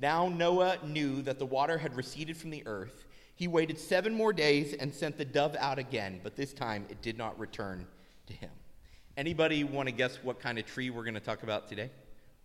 Now 0.00 0.28
Noah 0.28 0.78
knew 0.84 1.22
that 1.22 1.38
the 1.38 1.46
water 1.46 1.78
had 1.78 1.96
receded 1.96 2.36
from 2.36 2.50
the 2.50 2.66
earth. 2.66 3.04
He 3.36 3.46
waited 3.46 3.78
seven 3.78 4.14
more 4.14 4.32
days 4.32 4.74
and 4.74 4.92
sent 4.92 5.18
the 5.18 5.24
dove 5.24 5.56
out 5.58 5.78
again, 5.78 6.20
but 6.22 6.36
this 6.36 6.52
time 6.52 6.84
it 6.90 7.00
did 7.00 7.16
not 7.16 7.38
return 7.38 7.86
to 8.26 8.32
him. 8.32 8.50
Anybody 9.16 9.62
want 9.62 9.88
to 9.88 9.94
guess 9.94 10.18
what 10.22 10.40
kind 10.40 10.58
of 10.58 10.66
tree 10.66 10.90
we're 10.90 11.04
going 11.04 11.14
to 11.14 11.20
talk 11.20 11.42
about 11.42 11.68
today? 11.68 11.90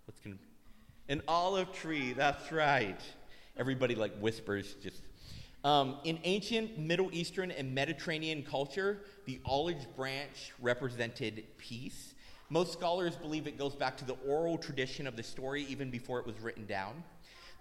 What's 0.05 0.19
going 0.21 0.37
to 0.37 1.13
An 1.13 1.21
olive 1.27 1.71
tree, 1.71 2.13
that's 2.13 2.51
right. 2.51 2.99
Everybody 3.57 3.95
like 3.95 4.15
whispers 4.19 4.75
just. 4.83 5.01
Um, 5.63 5.97
in 6.03 6.19
ancient 6.23 6.77
Middle 6.77 7.09
Eastern 7.11 7.51
and 7.51 7.73
Mediterranean 7.73 8.43
culture, 8.43 9.01
the 9.25 9.41
olive 9.43 9.95
branch 9.95 10.53
represented 10.61 11.43
peace. 11.57 12.13
Most 12.49 12.71
scholars 12.73 13.15
believe 13.15 13.47
it 13.47 13.57
goes 13.57 13.75
back 13.75 13.97
to 13.97 14.05
the 14.05 14.15
oral 14.25 14.57
tradition 14.57 15.07
of 15.07 15.15
the 15.15 15.23
story 15.23 15.65
even 15.69 15.89
before 15.89 16.19
it 16.19 16.25
was 16.25 16.39
written 16.39 16.65
down. 16.65 17.03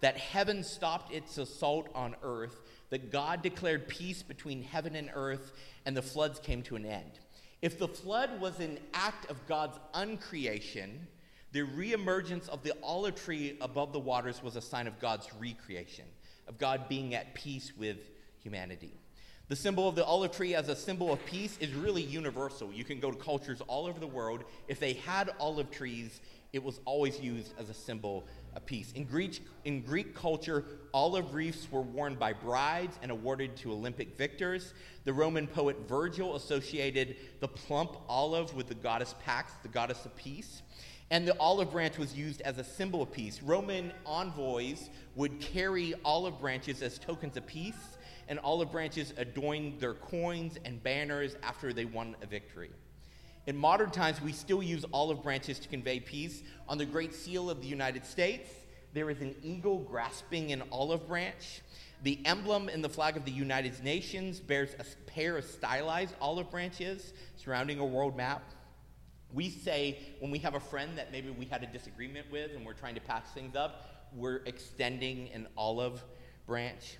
That 0.00 0.16
heaven 0.16 0.62
stopped 0.62 1.12
its 1.12 1.38
assault 1.38 1.88
on 1.94 2.14
earth, 2.22 2.60
that 2.90 3.10
God 3.10 3.42
declared 3.42 3.88
peace 3.88 4.22
between 4.22 4.62
heaven 4.62 4.94
and 4.94 5.10
earth, 5.14 5.52
and 5.86 5.96
the 5.96 6.02
floods 6.02 6.38
came 6.38 6.62
to 6.64 6.76
an 6.76 6.84
end. 6.84 7.18
If 7.62 7.78
the 7.78 7.88
flood 7.88 8.40
was 8.40 8.60
an 8.60 8.78
act 8.92 9.28
of 9.30 9.44
God's 9.46 9.78
uncreation, 9.94 11.00
the 11.52 11.60
reemergence 11.60 12.48
of 12.48 12.62
the 12.62 12.74
olive 12.82 13.14
tree 13.14 13.56
above 13.60 13.92
the 13.92 13.98
waters 13.98 14.42
was 14.42 14.56
a 14.56 14.60
sign 14.60 14.86
of 14.86 15.00
God's 15.00 15.28
recreation, 15.40 16.04
of 16.48 16.58
God 16.58 16.88
being 16.88 17.14
at 17.14 17.34
peace 17.34 17.72
with 17.76 17.98
humanity. 18.42 18.92
The 19.48 19.56
symbol 19.56 19.88
of 19.88 19.94
the 19.94 20.04
olive 20.04 20.32
tree 20.32 20.56
as 20.56 20.68
a 20.68 20.74
symbol 20.74 21.12
of 21.12 21.24
peace 21.24 21.56
is 21.60 21.72
really 21.72 22.02
universal. 22.02 22.72
You 22.72 22.82
can 22.82 22.98
go 22.98 23.12
to 23.12 23.16
cultures 23.16 23.62
all 23.68 23.86
over 23.86 24.00
the 24.00 24.06
world. 24.06 24.42
If 24.66 24.80
they 24.80 24.94
had 24.94 25.30
olive 25.38 25.70
trees, 25.70 26.20
it 26.52 26.62
was 26.64 26.80
always 26.84 27.20
used 27.20 27.52
as 27.58 27.70
a 27.70 27.74
symbol 27.74 28.26
of 28.56 28.66
peace. 28.66 28.90
In 28.96 29.04
Greek, 29.04 29.40
in 29.64 29.82
Greek 29.82 30.16
culture, 30.16 30.64
olive 30.92 31.32
wreaths 31.32 31.70
were 31.70 31.82
worn 31.82 32.16
by 32.16 32.32
brides 32.32 32.98
and 33.02 33.12
awarded 33.12 33.56
to 33.58 33.72
Olympic 33.72 34.16
victors. 34.16 34.74
The 35.04 35.12
Roman 35.12 35.46
poet 35.46 35.76
Virgil 35.88 36.34
associated 36.34 37.16
the 37.40 37.48
plump 37.48 37.98
olive 38.08 38.52
with 38.54 38.66
the 38.66 38.74
goddess 38.74 39.14
Pax, 39.24 39.52
the 39.62 39.68
goddess 39.68 40.04
of 40.06 40.16
peace. 40.16 40.62
And 41.10 41.26
the 41.26 41.38
olive 41.38 41.70
branch 41.70 41.98
was 41.98 42.16
used 42.16 42.40
as 42.40 42.58
a 42.58 42.64
symbol 42.64 43.00
of 43.00 43.12
peace. 43.12 43.40
Roman 43.42 43.92
envoys 44.04 44.90
would 45.14 45.40
carry 45.40 45.94
olive 46.04 46.40
branches 46.40 46.82
as 46.82 46.98
tokens 46.98 47.36
of 47.36 47.46
peace, 47.46 47.96
and 48.28 48.40
olive 48.40 48.72
branches 48.72 49.14
adorned 49.16 49.78
their 49.78 49.94
coins 49.94 50.58
and 50.64 50.82
banners 50.82 51.36
after 51.44 51.72
they 51.72 51.84
won 51.84 52.16
a 52.22 52.26
victory. 52.26 52.70
In 53.46 53.56
modern 53.56 53.90
times, 53.90 54.20
we 54.20 54.32
still 54.32 54.60
use 54.60 54.84
olive 54.92 55.22
branches 55.22 55.60
to 55.60 55.68
convey 55.68 56.00
peace. 56.00 56.42
On 56.68 56.76
the 56.76 56.84
Great 56.84 57.14
Seal 57.14 57.48
of 57.48 57.60
the 57.60 57.68
United 57.68 58.04
States, 58.04 58.50
there 58.92 59.08
is 59.08 59.20
an 59.20 59.36
eagle 59.44 59.78
grasping 59.78 60.50
an 60.50 60.64
olive 60.72 61.06
branch. 61.06 61.62
The 62.02 62.18
emblem 62.24 62.68
in 62.68 62.82
the 62.82 62.88
flag 62.88 63.16
of 63.16 63.24
the 63.24 63.30
United 63.30 63.84
Nations 63.84 64.40
bears 64.40 64.70
a 64.80 64.84
pair 65.08 65.36
of 65.36 65.44
stylized 65.44 66.14
olive 66.20 66.50
branches 66.50 67.12
surrounding 67.36 67.78
a 67.78 67.84
world 67.84 68.16
map. 68.16 68.42
We 69.36 69.50
say 69.50 69.98
when 70.20 70.30
we 70.30 70.38
have 70.38 70.54
a 70.54 70.60
friend 70.60 70.96
that 70.96 71.12
maybe 71.12 71.28
we 71.28 71.44
had 71.44 71.62
a 71.62 71.66
disagreement 71.66 72.32
with 72.32 72.52
and 72.56 72.64
we're 72.64 72.72
trying 72.72 72.94
to 72.94 73.02
patch 73.02 73.26
things 73.34 73.54
up, 73.54 74.08
we're 74.14 74.40
extending 74.46 75.28
an 75.34 75.46
olive 75.58 76.02
branch. 76.46 76.96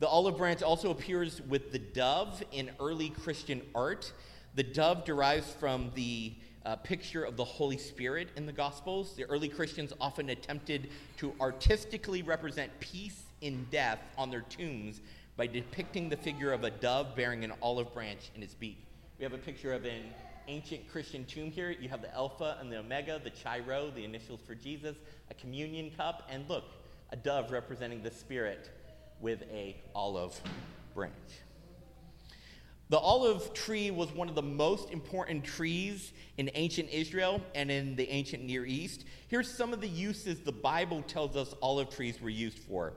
The 0.00 0.08
olive 0.08 0.38
branch 0.38 0.62
also 0.62 0.90
appears 0.90 1.42
with 1.42 1.70
the 1.70 1.78
dove 1.78 2.42
in 2.50 2.70
early 2.80 3.10
Christian 3.10 3.60
art. 3.74 4.10
The 4.54 4.62
dove 4.62 5.04
derives 5.04 5.52
from 5.52 5.92
the 5.94 6.32
uh, 6.64 6.76
picture 6.76 7.24
of 7.24 7.36
the 7.36 7.44
Holy 7.44 7.76
Spirit 7.76 8.30
in 8.36 8.46
the 8.46 8.52
Gospels. 8.52 9.14
The 9.14 9.24
early 9.24 9.50
Christians 9.50 9.92
often 10.00 10.30
attempted 10.30 10.88
to 11.18 11.34
artistically 11.42 12.22
represent 12.22 12.72
peace 12.80 13.22
in 13.42 13.66
death 13.70 13.98
on 14.16 14.30
their 14.30 14.46
tombs 14.48 15.02
by 15.36 15.46
depicting 15.46 16.08
the 16.08 16.16
figure 16.16 16.52
of 16.52 16.64
a 16.64 16.70
dove 16.70 17.14
bearing 17.14 17.44
an 17.44 17.52
olive 17.60 17.92
branch 17.92 18.30
in 18.34 18.42
its 18.42 18.54
beak. 18.54 18.78
We 19.18 19.24
have 19.24 19.34
a 19.34 19.38
picture 19.38 19.74
of 19.74 19.84
an 19.84 20.04
ancient 20.48 20.88
Christian 20.90 21.24
tomb 21.24 21.50
here. 21.50 21.70
You 21.70 21.88
have 21.88 22.02
the 22.02 22.14
Alpha 22.14 22.56
and 22.60 22.70
the 22.70 22.78
Omega, 22.78 23.20
the 23.22 23.30
Chi 23.30 23.60
Rho, 23.60 23.90
the 23.90 24.04
initials 24.04 24.40
for 24.46 24.54
Jesus, 24.54 24.96
a 25.30 25.34
communion 25.34 25.90
cup, 25.90 26.28
and 26.30 26.48
look, 26.48 26.64
a 27.10 27.16
dove 27.16 27.50
representing 27.50 28.02
the 28.02 28.10
Spirit 28.10 28.70
with 29.20 29.42
a 29.52 29.76
olive 29.94 30.40
branch. 30.94 31.12
The 32.90 32.98
olive 32.98 33.54
tree 33.54 33.90
was 33.90 34.12
one 34.12 34.28
of 34.28 34.34
the 34.34 34.42
most 34.42 34.90
important 34.90 35.42
trees 35.42 36.12
in 36.36 36.50
ancient 36.54 36.90
Israel 36.90 37.40
and 37.54 37.70
in 37.70 37.96
the 37.96 38.08
ancient 38.10 38.44
Near 38.44 38.66
East. 38.66 39.04
Here's 39.28 39.50
some 39.50 39.72
of 39.72 39.80
the 39.80 39.88
uses 39.88 40.40
the 40.40 40.52
Bible 40.52 41.02
tells 41.02 41.34
us 41.34 41.54
olive 41.62 41.88
trees 41.88 42.20
were 42.20 42.30
used 42.30 42.58
for. 42.58 42.92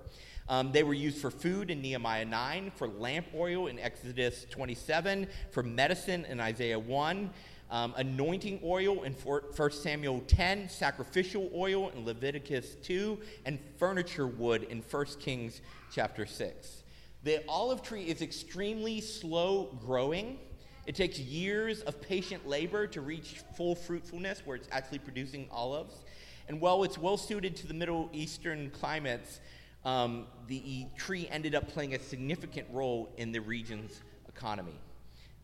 Um, 0.50 0.72
they 0.72 0.84
were 0.84 0.94
used 0.94 1.18
for 1.18 1.30
food 1.30 1.70
in 1.70 1.82
Nehemiah 1.82 2.26
9, 2.26 2.72
for 2.76 2.88
lamp 2.88 3.28
oil 3.36 3.68
in 3.68 3.80
Exodus 3.80 4.46
27, 4.50 5.28
for 5.52 5.62
medicine 5.62 6.24
in 6.26 6.40
Isaiah 6.40 6.80
1, 6.80 7.30
um, 7.70 7.94
anointing 7.98 8.62
oil 8.64 9.04
in 9.04 9.12
1 9.12 9.72
Samuel 9.72 10.22
10, 10.28 10.70
sacrificial 10.70 11.50
oil 11.54 11.90
in 11.90 12.06
Leviticus 12.06 12.76
2, 12.82 13.20
and 13.46 13.60
furniture 13.78 14.28
wood 14.28 14.64
in 14.64 14.82
1 14.82 15.06
Kings 15.20 15.62
chapter 15.92 16.26
6. 16.26 16.84
The 17.24 17.44
olive 17.50 17.82
tree 17.82 18.04
is 18.04 18.22
extremely 18.22 19.02
slow 19.02 19.78
growing. 19.86 20.40
It 20.86 20.96
takes 20.96 21.20
years 21.20 21.82
of 21.82 22.02
patient 22.02 22.48
labor 22.48 22.88
to 22.88 23.02
reach 23.02 23.42
full 23.58 23.76
fruitfulness 23.76 24.44
where 24.46 24.56
it's 24.56 24.70
actually 24.72 25.00
producing 25.00 25.50
olives. 25.52 26.06
And 26.48 26.62
while 26.62 26.86
it's 26.86 26.98
well 26.98 27.18
suited 27.18 27.58
to 27.58 27.68
the 27.68 27.74
Middle 27.74 28.10
Eastern 28.14 28.70
climates, 28.70 29.42
um, 29.88 30.28
the 30.48 30.86
tree 30.98 31.30
ended 31.32 31.56
up 31.56 31.70
playing 31.70 31.96
a 31.96 32.00
significant 32.00 32.68
role 32.74 33.10
in 33.16 33.32
the 33.32 33.40
region's 33.40 34.02
economy. 34.28 34.76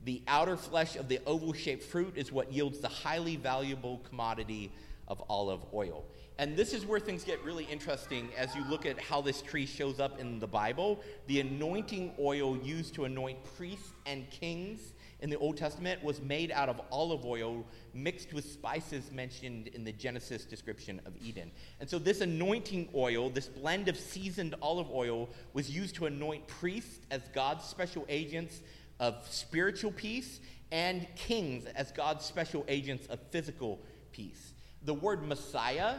The 0.04 0.22
outer 0.28 0.58
flesh 0.58 0.98
of 0.98 1.08
the 1.08 1.22
oval 1.26 1.54
shaped 1.54 1.82
fruit 1.82 2.18
is 2.18 2.30
what 2.30 2.52
yields 2.52 2.80
the 2.80 2.90
highly 2.90 3.38
valuable 3.38 4.02
commodity 4.10 4.70
of 5.08 5.24
olive 5.30 5.62
oil. 5.74 6.04
And 6.40 6.58
this 6.58 6.74
is 6.74 6.86
where 6.86 7.00
things 7.00 7.24
get 7.24 7.42
really 7.42 7.64
interesting 7.66 8.30
as 8.38 8.54
you 8.54 8.66
look 8.66 8.86
at 8.86 9.00
how 9.00 9.22
this 9.22 9.42
tree 9.42 9.66
shows 9.66 10.02
up 10.02 10.20
in 10.20 10.40
the 10.40 10.48
Bible. 10.48 11.00
The 11.28 11.40
anointing 11.40 12.12
oil 12.20 12.58
used 12.58 12.96
to 12.96 13.06
anoint 13.06 13.38
priests 13.56 13.94
and 14.06 14.30
kings 14.30 14.93
in 15.24 15.30
the 15.30 15.38
Old 15.38 15.56
Testament 15.56 16.04
was 16.04 16.22
made 16.22 16.52
out 16.52 16.68
of 16.68 16.82
olive 16.92 17.26
oil 17.26 17.66
mixed 17.94 18.34
with 18.34 18.44
spices 18.44 19.10
mentioned 19.10 19.68
in 19.68 19.86
the 19.86 19.94
Genesis 19.94 20.44
description 20.44 21.00
of 21.06 21.14
Eden. 21.26 21.50
And 21.80 21.90
so, 21.90 21.98
this 21.98 22.20
anointing 22.20 22.90
oil, 22.94 23.30
this 23.30 23.48
blend 23.48 23.88
of 23.88 23.98
seasoned 23.98 24.54
olive 24.62 24.92
oil, 24.92 25.30
was 25.54 25.72
used 25.72 25.96
to 25.96 26.08
anoint 26.08 26.46
priests 26.48 27.00
as 27.10 27.22
God's 27.34 27.64
special 27.64 28.06
agents 28.10 28.60
of 29.00 29.26
spiritual 29.30 29.94
peace 29.94 30.42
and 30.72 31.08
kings 31.16 31.66
as 31.68 31.94
God's 31.94 32.26
special 32.26 32.66
agents 32.68 33.08
of 33.08 33.20
physical 33.32 33.80
peace. 34.12 34.52
The 34.84 34.94
word 34.94 35.26
Messiah, 35.26 35.96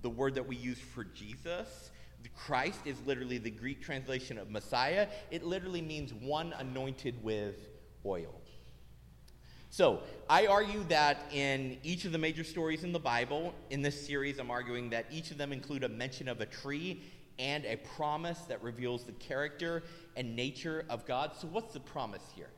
the 0.00 0.08
word 0.08 0.36
that 0.36 0.48
we 0.48 0.56
use 0.56 0.78
for 0.78 1.04
Jesus, 1.04 1.90
Christ 2.34 2.80
is 2.86 2.96
literally 3.04 3.36
the 3.36 3.50
Greek 3.50 3.82
translation 3.82 4.38
of 4.38 4.50
Messiah. 4.50 5.08
It 5.30 5.44
literally 5.44 5.82
means 5.82 6.14
one 6.14 6.54
anointed 6.54 7.22
with 7.22 7.56
oil. 8.04 8.40
So, 9.72 10.02
I 10.28 10.46
argue 10.46 10.82
that 10.88 11.30
in 11.32 11.78
each 11.84 12.04
of 12.04 12.10
the 12.10 12.18
major 12.18 12.42
stories 12.42 12.82
in 12.82 12.92
the 12.92 12.98
Bible, 12.98 13.54
in 13.70 13.82
this 13.82 14.04
series, 14.04 14.40
I'm 14.40 14.50
arguing 14.50 14.90
that 14.90 15.06
each 15.12 15.30
of 15.30 15.38
them 15.38 15.52
include 15.52 15.84
a 15.84 15.88
mention 15.88 16.28
of 16.28 16.40
a 16.40 16.46
tree 16.46 17.04
and 17.38 17.64
a 17.64 17.76
promise 17.76 18.40
that 18.40 18.60
reveals 18.62 19.04
the 19.04 19.12
character 19.12 19.84
and 20.16 20.34
nature 20.34 20.84
of 20.88 21.06
God. 21.06 21.32
So, 21.38 21.46
what's 21.46 21.72
the 21.72 21.80
promise 21.80 22.24
here? 22.34 22.50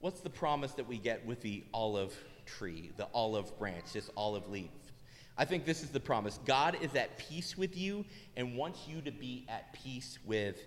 What's 0.00 0.20
the 0.20 0.30
promise 0.30 0.72
that 0.72 0.88
we 0.88 0.98
get 0.98 1.24
with 1.26 1.42
the 1.42 1.64
olive 1.72 2.16
tree, 2.46 2.92
the 2.96 3.08
olive 3.12 3.56
branch, 3.58 3.92
this 3.92 4.10
olive 4.16 4.48
leaf? 4.48 4.70
I 5.36 5.44
think 5.44 5.64
this 5.64 5.82
is 5.82 5.90
the 5.90 6.00
promise 6.00 6.38
God 6.44 6.76
is 6.80 6.94
at 6.94 7.18
peace 7.18 7.56
with 7.56 7.76
you 7.76 8.04
and 8.36 8.56
wants 8.56 8.88
you 8.88 9.00
to 9.02 9.10
be 9.10 9.46
at 9.48 9.72
peace 9.72 10.18
with 10.24 10.58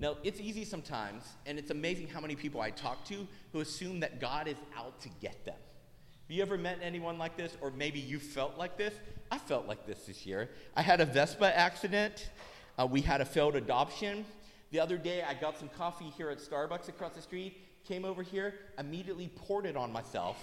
now, 0.00 0.16
it's 0.24 0.40
easy 0.40 0.64
sometimes, 0.64 1.24
and 1.44 1.58
it's 1.58 1.70
amazing 1.70 2.08
how 2.08 2.20
many 2.20 2.34
people 2.34 2.62
I 2.62 2.70
talk 2.70 3.04
to 3.06 3.28
who 3.52 3.60
assume 3.60 4.00
that 4.00 4.18
God 4.18 4.48
is 4.48 4.56
out 4.74 4.98
to 5.02 5.10
get 5.20 5.44
them. 5.44 5.54
Have 5.54 6.36
you 6.36 6.40
ever 6.40 6.56
met 6.56 6.78
anyone 6.82 7.18
like 7.18 7.36
this, 7.36 7.54
or 7.60 7.70
maybe 7.70 8.00
you 8.00 8.18
felt 8.18 8.56
like 8.56 8.78
this? 8.78 8.94
I 9.30 9.36
felt 9.36 9.68
like 9.68 9.86
this 9.86 10.06
this 10.06 10.24
year. 10.24 10.48
I 10.74 10.80
had 10.80 11.02
a 11.02 11.04
Vespa 11.04 11.54
accident. 11.54 12.30
Uh, 12.78 12.86
we 12.86 13.02
had 13.02 13.20
a 13.20 13.26
failed 13.26 13.56
adoption. 13.56 14.24
The 14.70 14.80
other 14.80 14.96
day, 14.96 15.22
I 15.22 15.34
got 15.34 15.58
some 15.58 15.68
coffee 15.68 16.10
here 16.16 16.30
at 16.30 16.38
Starbucks 16.38 16.88
across 16.88 17.12
the 17.12 17.20
street, 17.20 17.58
came 17.86 18.06
over 18.06 18.22
here, 18.22 18.54
immediately 18.78 19.28
poured 19.36 19.66
it 19.66 19.76
on 19.76 19.92
myself, 19.92 20.42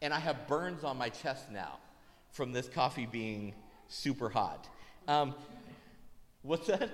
and 0.00 0.14
I 0.14 0.20
have 0.20 0.46
burns 0.46 0.84
on 0.84 0.96
my 0.96 1.10
chest 1.10 1.50
now 1.50 1.80
from 2.30 2.52
this 2.52 2.66
coffee 2.66 3.06
being 3.06 3.52
super 3.88 4.30
hot. 4.30 4.68
Um, 5.06 5.34
what's 6.40 6.66
that? 6.68 6.88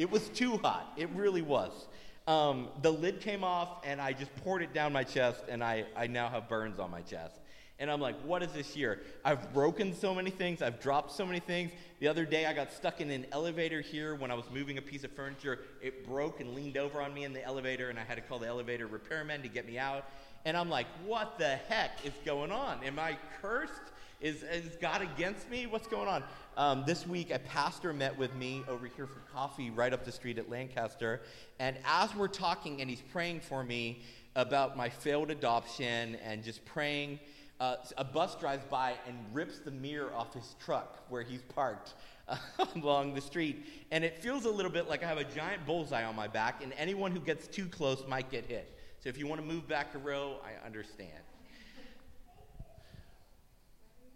It 0.00 0.10
was 0.10 0.30
too 0.30 0.56
hot. 0.56 0.94
It 0.96 1.10
really 1.10 1.42
was. 1.42 1.86
Um, 2.26 2.68
the 2.80 2.90
lid 2.90 3.20
came 3.20 3.44
off, 3.44 3.84
and 3.84 4.00
I 4.00 4.14
just 4.14 4.34
poured 4.36 4.62
it 4.62 4.72
down 4.72 4.94
my 4.94 5.04
chest, 5.04 5.44
and 5.46 5.62
I, 5.62 5.84
I 5.94 6.06
now 6.06 6.30
have 6.30 6.48
burns 6.48 6.78
on 6.78 6.90
my 6.90 7.02
chest. 7.02 7.38
And 7.78 7.90
I'm 7.90 8.00
like, 8.00 8.18
what 8.22 8.42
is 8.42 8.50
this 8.52 8.74
year? 8.74 9.02
I've 9.26 9.52
broken 9.52 9.94
so 9.94 10.14
many 10.14 10.30
things. 10.30 10.62
I've 10.62 10.80
dropped 10.80 11.12
so 11.12 11.26
many 11.26 11.38
things. 11.38 11.72
The 11.98 12.08
other 12.08 12.24
day, 12.24 12.46
I 12.46 12.54
got 12.54 12.72
stuck 12.72 13.02
in 13.02 13.10
an 13.10 13.26
elevator 13.30 13.82
here 13.82 14.14
when 14.14 14.30
I 14.30 14.34
was 14.34 14.46
moving 14.50 14.78
a 14.78 14.82
piece 14.82 15.04
of 15.04 15.12
furniture. 15.12 15.58
It 15.82 16.06
broke 16.06 16.40
and 16.40 16.54
leaned 16.54 16.78
over 16.78 17.02
on 17.02 17.12
me 17.12 17.24
in 17.24 17.34
the 17.34 17.44
elevator, 17.44 17.90
and 17.90 17.98
I 17.98 18.04
had 18.04 18.14
to 18.14 18.22
call 18.22 18.38
the 18.38 18.46
elevator 18.46 18.86
repairman 18.86 19.42
to 19.42 19.48
get 19.48 19.66
me 19.66 19.76
out. 19.76 20.06
And 20.46 20.56
I'm 20.56 20.70
like, 20.70 20.86
what 21.04 21.38
the 21.38 21.56
heck 21.68 22.06
is 22.06 22.14
going 22.24 22.52
on? 22.52 22.82
Am 22.84 22.98
I 22.98 23.18
cursed? 23.42 23.92
Is, 24.20 24.42
is 24.42 24.76
God 24.76 25.00
against 25.00 25.48
me? 25.48 25.66
What's 25.66 25.88
going 25.88 26.06
on? 26.06 26.22
Um, 26.58 26.84
this 26.86 27.06
week, 27.06 27.30
a 27.30 27.38
pastor 27.38 27.94
met 27.94 28.18
with 28.18 28.34
me 28.34 28.62
over 28.68 28.86
here 28.86 29.06
for 29.06 29.20
coffee 29.32 29.70
right 29.70 29.94
up 29.94 30.04
the 30.04 30.12
street 30.12 30.36
at 30.36 30.50
Lancaster. 30.50 31.22
And 31.58 31.78
as 31.86 32.14
we're 32.14 32.28
talking, 32.28 32.82
and 32.82 32.90
he's 32.90 33.00
praying 33.00 33.40
for 33.40 33.64
me 33.64 34.02
about 34.36 34.76
my 34.76 34.90
failed 34.90 35.30
adoption 35.30 36.16
and 36.16 36.44
just 36.44 36.62
praying, 36.66 37.18
uh, 37.60 37.76
a 37.96 38.04
bus 38.04 38.36
drives 38.36 38.64
by 38.64 38.92
and 39.06 39.16
rips 39.32 39.58
the 39.60 39.70
mirror 39.70 40.12
off 40.14 40.34
his 40.34 40.54
truck 40.62 40.98
where 41.08 41.22
he's 41.22 41.42
parked 41.42 41.94
along 42.76 43.14
the 43.14 43.22
street. 43.22 43.64
And 43.90 44.04
it 44.04 44.18
feels 44.18 44.44
a 44.44 44.50
little 44.50 44.70
bit 44.70 44.86
like 44.86 45.02
I 45.02 45.08
have 45.08 45.16
a 45.16 45.24
giant 45.24 45.64
bullseye 45.64 46.04
on 46.04 46.14
my 46.14 46.28
back, 46.28 46.62
and 46.62 46.74
anyone 46.76 47.12
who 47.12 47.20
gets 47.20 47.46
too 47.46 47.66
close 47.66 48.04
might 48.06 48.30
get 48.30 48.44
hit. 48.44 48.76
So 49.02 49.08
if 49.08 49.16
you 49.16 49.26
want 49.26 49.40
to 49.40 49.46
move 49.46 49.66
back 49.66 49.94
a 49.94 49.98
row, 49.98 50.42
I 50.44 50.66
understand. 50.66 51.08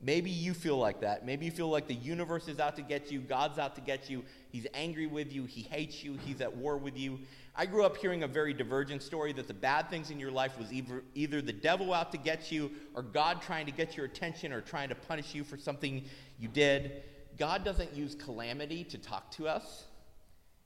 Maybe 0.00 0.30
you 0.30 0.52
feel 0.52 0.76
like 0.76 1.00
that. 1.00 1.24
Maybe 1.24 1.46
you 1.46 1.50
feel 1.50 1.70
like 1.70 1.88
the 1.88 1.94
universe 1.94 2.48
is 2.48 2.60
out 2.60 2.76
to 2.76 2.82
get 2.82 3.10
you, 3.10 3.20
God's 3.20 3.58
out 3.58 3.74
to 3.76 3.80
get 3.80 4.10
you, 4.10 4.22
He's 4.50 4.66
angry 4.74 5.06
with 5.06 5.32
you, 5.32 5.44
He 5.44 5.62
hates 5.62 6.04
you, 6.04 6.18
He's 6.24 6.40
at 6.40 6.54
war 6.54 6.76
with 6.76 6.98
you. 6.98 7.20
I 7.56 7.66
grew 7.66 7.84
up 7.84 7.96
hearing 7.96 8.22
a 8.22 8.28
very 8.28 8.52
divergent 8.52 9.02
story 9.02 9.32
that 9.34 9.46
the 9.46 9.54
bad 9.54 9.88
things 9.88 10.10
in 10.10 10.18
your 10.18 10.32
life 10.32 10.58
was 10.58 10.72
either, 10.72 11.04
either 11.14 11.40
the 11.40 11.52
devil 11.52 11.94
out 11.94 12.12
to 12.12 12.18
get 12.18 12.50
you, 12.52 12.70
or 12.94 13.02
God 13.02 13.40
trying 13.40 13.66
to 13.66 13.72
get 13.72 13.96
your 13.96 14.06
attention, 14.06 14.52
or 14.52 14.60
trying 14.60 14.88
to 14.88 14.94
punish 14.94 15.34
you 15.34 15.44
for 15.44 15.56
something 15.56 16.04
you 16.38 16.48
did. 16.48 17.02
God 17.38 17.64
doesn't 17.64 17.94
use 17.94 18.14
calamity 18.14 18.84
to 18.84 18.98
talk 18.98 19.30
to 19.32 19.48
us. 19.48 19.84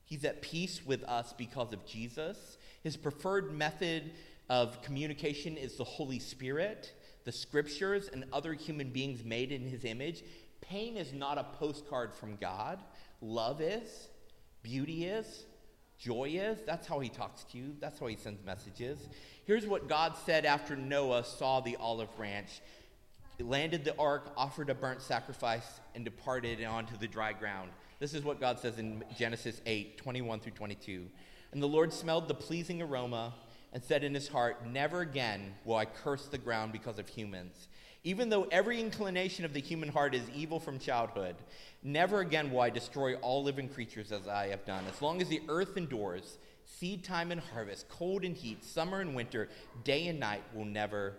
He's 0.05 0.25
at 0.25 0.41
peace 0.41 0.81
with 0.85 1.03
us 1.03 1.33
because 1.37 1.71
of 1.71 1.85
Jesus. 1.85 2.57
His 2.83 2.97
preferred 2.97 3.53
method 3.53 4.11
of 4.49 4.81
communication 4.81 5.55
is 5.55 5.75
the 5.75 5.83
Holy 5.83 6.19
Spirit 6.19 6.93
the 7.29 7.37
scriptures, 7.37 8.09
and 8.11 8.25
other 8.33 8.53
human 8.53 8.89
beings 8.89 9.23
made 9.23 9.51
in 9.51 9.61
his 9.61 9.85
image. 9.85 10.23
Pain 10.61 10.97
is 10.97 11.13
not 11.13 11.37
a 11.37 11.43
postcard 11.59 12.11
from 12.11 12.37
God. 12.37 12.79
Love 13.21 13.61
is, 13.61 14.07
beauty 14.63 15.05
is, 15.05 15.45
joy 15.99 16.29
is. 16.33 16.57
That's 16.65 16.87
how 16.87 16.99
he 16.99 17.07
talks 17.07 17.43
to 17.51 17.59
you, 17.59 17.75
that's 17.79 17.99
how 17.99 18.07
he 18.07 18.15
sends 18.15 18.43
messages. 18.43 18.97
Here's 19.45 19.67
what 19.67 19.87
God 19.87 20.15
said 20.25 20.43
after 20.43 20.75
Noah 20.75 21.23
saw 21.23 21.59
the 21.59 21.75
olive 21.75 22.15
branch. 22.17 22.61
Landed 23.39 23.85
the 23.85 23.95
ark, 23.99 24.33
offered 24.35 24.71
a 24.71 24.73
burnt 24.73 25.03
sacrifice, 25.03 25.81
and 25.93 26.03
departed 26.03 26.63
onto 26.63 26.97
the 26.97 27.07
dry 27.07 27.31
ground. 27.33 27.69
This 27.99 28.15
is 28.15 28.23
what 28.23 28.39
God 28.39 28.57
says 28.57 28.79
in 28.79 29.03
Genesis 29.15 29.61
8 29.67 29.99
21 29.99 30.39
through 30.39 30.53
22. 30.53 31.05
And 31.51 31.61
the 31.61 31.67
Lord 31.67 31.93
smelled 31.93 32.27
the 32.27 32.33
pleasing 32.33 32.81
aroma 32.81 33.35
and 33.73 33.83
said 33.83 34.03
in 34.03 34.13
his 34.13 34.27
heart, 34.27 34.65
Never 34.65 35.01
again 35.01 35.53
will 35.65 35.75
I 35.75 35.85
curse 35.85 36.25
the 36.25 36.37
ground 36.37 36.71
because 36.71 36.99
of 36.99 37.07
humans. 37.07 37.67
Even 38.03 38.29
though 38.29 38.47
every 38.51 38.79
inclination 38.79 39.43
of 39.43 39.53
the 39.53 39.59
human 39.59 39.89
heart 39.89 40.15
is 40.15 40.23
evil 40.33 40.59
from 40.59 40.79
childhood, 40.79 41.35
never 41.83 42.21
again 42.21 42.49
will 42.51 42.61
I 42.61 42.69
destroy 42.69 43.15
all 43.15 43.43
living 43.43 43.67
creatures 43.67 44.11
as 44.11 44.27
I 44.27 44.47
have 44.47 44.65
done. 44.65 44.85
As 44.87 45.01
long 45.01 45.21
as 45.21 45.27
the 45.27 45.41
earth 45.49 45.75
endures, 45.75 46.37
seed 46.65 47.03
time 47.03 47.31
and 47.31 47.41
harvest, 47.41 47.89
cold 47.89 48.23
and 48.23 48.35
heat, 48.35 48.63
summer 48.63 49.01
and 49.01 49.15
winter, 49.15 49.49
day 49.83 50.07
and 50.07 50.19
night 50.19 50.43
will 50.53 50.65
never 50.65 51.15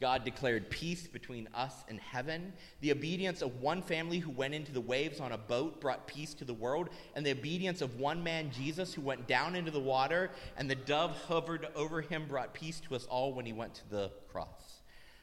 God 0.00 0.24
declared 0.24 0.68
peace 0.68 1.06
between 1.06 1.48
us 1.54 1.84
and 1.88 1.98
heaven. 1.98 2.52
The 2.80 2.92
obedience 2.92 3.40
of 3.40 3.62
one 3.62 3.80
family 3.80 4.18
who 4.18 4.30
went 4.30 4.54
into 4.54 4.72
the 4.72 4.80
waves 4.80 5.20
on 5.20 5.32
a 5.32 5.38
boat 5.38 5.80
brought 5.80 6.06
peace 6.06 6.34
to 6.34 6.44
the 6.44 6.52
world. 6.52 6.90
And 7.14 7.24
the 7.24 7.32
obedience 7.32 7.80
of 7.80 7.98
one 7.98 8.22
man, 8.22 8.50
Jesus, 8.50 8.92
who 8.92 9.00
went 9.00 9.26
down 9.26 9.56
into 9.56 9.70
the 9.70 9.80
water 9.80 10.30
and 10.58 10.70
the 10.70 10.74
dove 10.74 11.16
hovered 11.26 11.68
over 11.74 12.02
him, 12.02 12.26
brought 12.28 12.52
peace 12.52 12.80
to 12.80 12.94
us 12.94 13.06
all 13.06 13.32
when 13.32 13.46
he 13.46 13.54
went 13.54 13.74
to 13.74 13.88
the 13.88 14.12
cross. 14.30 14.82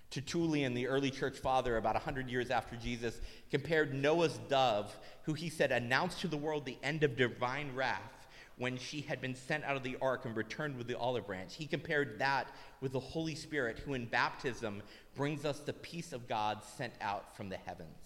Tertullian, 0.10 0.74
the 0.74 0.88
early 0.88 1.12
church 1.12 1.38
father, 1.38 1.78
about 1.78 1.96
100 1.96 2.30
years 2.30 2.50
after 2.50 2.76
Jesus, 2.76 3.20
compared 3.52 3.94
Noah's 3.94 4.40
dove, 4.48 4.96
who 5.24 5.34
he 5.34 5.50
said 5.50 5.72
announced 5.72 6.22
to 6.22 6.28
the 6.28 6.38
world 6.38 6.66
the 6.66 6.78
end 6.84 7.04
of 7.04 7.16
divine 7.16 7.74
wrath 7.76 8.23
when 8.58 8.78
she 8.78 9.02
had 9.02 9.20
been 9.20 9.36
sent 9.36 9.64
out 9.64 9.76
of 9.76 9.84
the 9.84 9.98
ark 10.02 10.26
and 10.26 10.36
returned 10.36 10.78
with 10.78 10.88
the 10.88 10.98
olive 10.98 11.26
branch. 11.26 11.56
He 11.56 11.66
compared 11.66 12.20
that 12.20 12.48
with 12.82 12.94
the 12.94 13.00
Holy 13.00 13.36
Spirit, 13.36 13.80
who 13.80 13.94
in 13.94 14.06
baptism 14.06 14.82
brings 15.16 15.46
us 15.46 15.60
the 15.60 15.74
peace 15.74 16.14
of 16.14 16.28
God 16.28 16.64
sent 16.64 16.94
out 17.02 17.36
from 17.36 17.50
the 17.50 17.58
heavens. 17.58 17.98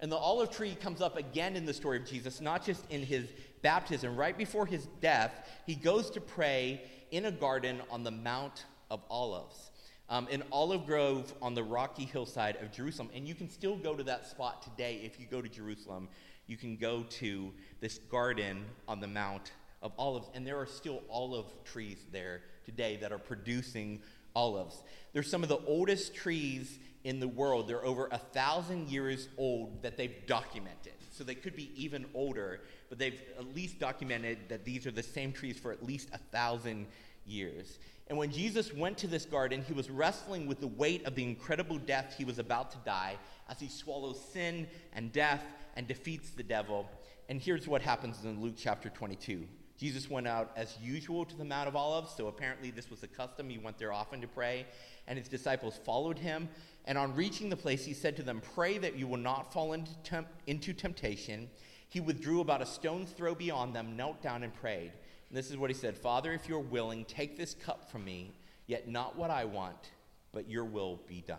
And 0.00 0.12
the 0.12 0.16
olive 0.16 0.50
tree 0.50 0.76
comes 0.76 1.00
up 1.00 1.16
again 1.16 1.56
in 1.56 1.66
the 1.66 1.74
story 1.74 1.98
of 1.98 2.06
Jesus, 2.06 2.40
not 2.40 2.64
just 2.64 2.84
in 2.90 3.02
his 3.02 3.28
baptism. 3.62 4.16
Right 4.16 4.36
before 4.36 4.64
his 4.66 4.86
death, 5.00 5.48
he 5.66 5.74
goes 5.74 6.10
to 6.10 6.20
pray 6.20 6.82
in 7.10 7.24
a 7.24 7.32
garden 7.32 7.80
on 7.90 8.04
the 8.04 8.10
Mount 8.10 8.64
of 8.90 9.02
Olives, 9.10 9.70
um, 10.08 10.28
an 10.30 10.44
olive 10.52 10.86
grove 10.86 11.34
on 11.42 11.54
the 11.54 11.64
rocky 11.64 12.04
hillside 12.04 12.56
of 12.56 12.70
Jerusalem. 12.70 13.10
And 13.14 13.26
you 13.26 13.34
can 13.34 13.50
still 13.50 13.76
go 13.76 13.94
to 13.94 14.04
that 14.04 14.26
spot 14.26 14.62
today 14.62 15.00
if 15.02 15.18
you 15.18 15.26
go 15.26 15.42
to 15.42 15.48
Jerusalem. 15.48 16.08
You 16.46 16.56
can 16.56 16.76
go 16.76 17.02
to 17.02 17.52
this 17.80 17.98
garden 17.98 18.64
on 18.86 19.00
the 19.00 19.08
Mount 19.08 19.52
of 19.82 19.92
olives, 19.98 20.28
and 20.34 20.46
there 20.46 20.58
are 20.58 20.66
still 20.66 21.02
olive 21.10 21.46
trees 21.64 21.98
there 22.12 22.42
today 22.64 22.96
that 22.96 23.12
are 23.12 23.18
producing 23.18 24.00
olives. 24.34 24.82
They're 25.12 25.22
some 25.22 25.42
of 25.42 25.48
the 25.48 25.60
oldest 25.66 26.14
trees 26.14 26.78
in 27.04 27.20
the 27.20 27.28
world. 27.28 27.68
They're 27.68 27.84
over 27.84 28.08
a 28.10 28.18
thousand 28.18 28.88
years 28.88 29.28
old 29.38 29.82
that 29.82 29.96
they've 29.96 30.26
documented. 30.26 30.92
So 31.10 31.24
they 31.24 31.34
could 31.34 31.56
be 31.56 31.72
even 31.74 32.06
older, 32.14 32.60
but 32.88 32.98
they've 32.98 33.20
at 33.38 33.54
least 33.54 33.78
documented 33.78 34.38
that 34.48 34.64
these 34.64 34.86
are 34.86 34.90
the 34.90 35.02
same 35.02 35.32
trees 35.32 35.58
for 35.58 35.72
at 35.72 35.84
least 35.84 36.08
a 36.12 36.18
thousand 36.18 36.86
years. 37.26 37.78
And 38.08 38.16
when 38.16 38.30
Jesus 38.30 38.72
went 38.72 38.96
to 38.98 39.06
this 39.06 39.24
garden, 39.24 39.62
he 39.66 39.72
was 39.72 39.90
wrestling 39.90 40.46
with 40.46 40.60
the 40.60 40.68
weight 40.68 41.04
of 41.06 41.14
the 41.14 41.24
incredible 41.24 41.78
death 41.78 42.14
he 42.16 42.24
was 42.24 42.38
about 42.38 42.70
to 42.72 42.78
die 42.84 43.16
as 43.50 43.60
he 43.60 43.68
swallows 43.68 44.20
sin 44.32 44.66
and 44.94 45.12
death 45.12 45.44
and 45.76 45.86
defeats 45.86 46.30
the 46.30 46.42
devil. 46.42 46.88
And 47.28 47.40
here's 47.40 47.68
what 47.68 47.82
happens 47.82 48.24
in 48.24 48.40
Luke 48.40 48.54
chapter 48.56 48.88
22. 48.88 49.46
Jesus 49.78 50.10
went 50.10 50.26
out 50.26 50.50
as 50.56 50.76
usual 50.82 51.24
to 51.24 51.36
the 51.36 51.44
Mount 51.44 51.68
of 51.68 51.76
Olives, 51.76 52.12
so 52.16 52.26
apparently 52.26 52.72
this 52.72 52.90
was 52.90 53.04
a 53.04 53.06
custom. 53.06 53.48
He 53.48 53.58
went 53.58 53.78
there 53.78 53.92
often 53.92 54.20
to 54.20 54.26
pray, 54.26 54.66
and 55.06 55.16
his 55.16 55.28
disciples 55.28 55.78
followed 55.84 56.18
him. 56.18 56.48
And 56.84 56.98
on 56.98 57.14
reaching 57.14 57.48
the 57.48 57.56
place, 57.56 57.84
he 57.84 57.94
said 57.94 58.16
to 58.16 58.24
them, 58.24 58.42
Pray 58.54 58.78
that 58.78 58.96
you 58.96 59.06
will 59.06 59.18
not 59.18 59.52
fall 59.52 59.74
into, 59.74 59.92
temp- 60.02 60.28
into 60.48 60.72
temptation. 60.72 61.48
He 61.88 62.00
withdrew 62.00 62.40
about 62.40 62.60
a 62.60 62.66
stone's 62.66 63.10
throw 63.10 63.36
beyond 63.36 63.72
them, 63.72 63.96
knelt 63.96 64.20
down, 64.20 64.42
and 64.42 64.52
prayed. 64.52 64.90
And 65.28 65.38
this 65.38 65.48
is 65.48 65.56
what 65.56 65.70
he 65.70 65.74
said 65.74 65.96
Father, 65.96 66.32
if 66.32 66.48
you're 66.48 66.58
willing, 66.58 67.04
take 67.04 67.36
this 67.36 67.54
cup 67.54 67.88
from 67.88 68.04
me, 68.04 68.32
yet 68.66 68.88
not 68.88 69.16
what 69.16 69.30
I 69.30 69.44
want, 69.44 69.90
but 70.32 70.50
your 70.50 70.64
will 70.64 71.00
be 71.06 71.20
done. 71.20 71.38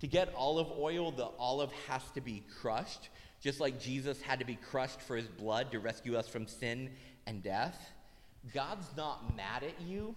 To 0.00 0.06
get 0.06 0.32
olive 0.36 0.70
oil, 0.78 1.10
the 1.10 1.30
olive 1.38 1.72
has 1.88 2.02
to 2.14 2.20
be 2.20 2.44
crushed, 2.60 3.08
just 3.40 3.58
like 3.58 3.80
Jesus 3.80 4.20
had 4.22 4.38
to 4.38 4.44
be 4.44 4.56
crushed 4.56 5.00
for 5.00 5.16
his 5.16 5.26
blood 5.26 5.72
to 5.72 5.80
rescue 5.80 6.16
us 6.16 6.28
from 6.28 6.46
sin 6.46 6.90
and 7.26 7.42
death. 7.42 7.92
God's 8.52 8.88
not 8.96 9.36
mad 9.36 9.62
at 9.62 9.80
you. 9.80 10.14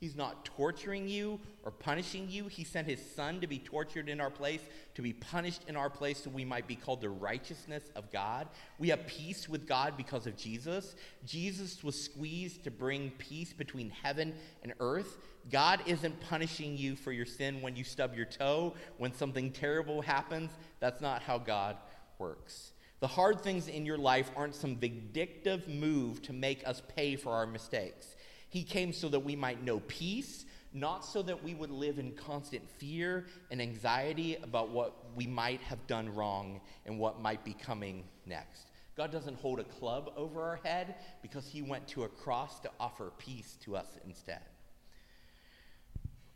He's 0.00 0.16
not 0.16 0.44
torturing 0.44 1.08
you 1.08 1.40
or 1.62 1.70
punishing 1.70 2.28
you. 2.28 2.46
He 2.48 2.62
sent 2.62 2.86
his 2.86 3.00
son 3.14 3.40
to 3.40 3.46
be 3.46 3.58
tortured 3.58 4.10
in 4.10 4.20
our 4.20 4.28
place, 4.28 4.60
to 4.96 5.00
be 5.00 5.14
punished 5.14 5.62
in 5.66 5.76
our 5.76 5.88
place, 5.88 6.22
so 6.22 6.28
we 6.28 6.44
might 6.44 6.66
be 6.66 6.76
called 6.76 7.00
the 7.00 7.08
righteousness 7.08 7.84
of 7.96 8.12
God. 8.12 8.48
We 8.78 8.90
have 8.90 9.06
peace 9.06 9.48
with 9.48 9.66
God 9.66 9.96
because 9.96 10.26
of 10.26 10.36
Jesus. 10.36 10.94
Jesus 11.24 11.82
was 11.82 11.98
squeezed 11.98 12.64
to 12.64 12.70
bring 12.70 13.12
peace 13.12 13.54
between 13.54 13.88
heaven 13.88 14.34
and 14.62 14.74
earth. 14.78 15.16
God 15.50 15.80
isn't 15.86 16.20
punishing 16.20 16.76
you 16.76 16.96
for 16.96 17.10
your 17.10 17.24
sin 17.24 17.62
when 17.62 17.74
you 17.74 17.84
stub 17.84 18.14
your 18.14 18.26
toe, 18.26 18.74
when 18.98 19.14
something 19.14 19.52
terrible 19.52 20.02
happens. 20.02 20.50
That's 20.80 21.00
not 21.00 21.22
how 21.22 21.38
God 21.38 21.78
works. 22.18 22.73
The 23.04 23.08
hard 23.08 23.42
things 23.42 23.68
in 23.68 23.84
your 23.84 23.98
life 23.98 24.30
aren't 24.34 24.54
some 24.54 24.76
vindictive 24.76 25.68
move 25.68 26.22
to 26.22 26.32
make 26.32 26.66
us 26.66 26.80
pay 26.96 27.16
for 27.16 27.32
our 27.32 27.46
mistakes. 27.46 28.16
He 28.48 28.62
came 28.62 28.94
so 28.94 29.10
that 29.10 29.20
we 29.20 29.36
might 29.36 29.62
know 29.62 29.80
peace, 29.80 30.46
not 30.72 31.04
so 31.04 31.20
that 31.20 31.44
we 31.44 31.52
would 31.52 31.70
live 31.70 31.98
in 31.98 32.12
constant 32.12 32.66
fear 32.78 33.26
and 33.50 33.60
anxiety 33.60 34.36
about 34.42 34.70
what 34.70 34.96
we 35.14 35.26
might 35.26 35.60
have 35.60 35.86
done 35.86 36.14
wrong 36.14 36.62
and 36.86 36.98
what 36.98 37.20
might 37.20 37.44
be 37.44 37.52
coming 37.52 38.04
next. 38.24 38.70
God 38.96 39.12
doesn't 39.12 39.36
hold 39.38 39.60
a 39.60 39.64
club 39.64 40.10
over 40.16 40.40
our 40.40 40.60
head 40.64 40.94
because 41.20 41.46
he 41.46 41.60
went 41.60 41.86
to 41.88 42.04
a 42.04 42.08
cross 42.08 42.58
to 42.60 42.70
offer 42.80 43.12
peace 43.18 43.58
to 43.64 43.76
us 43.76 43.98
instead. 44.06 44.40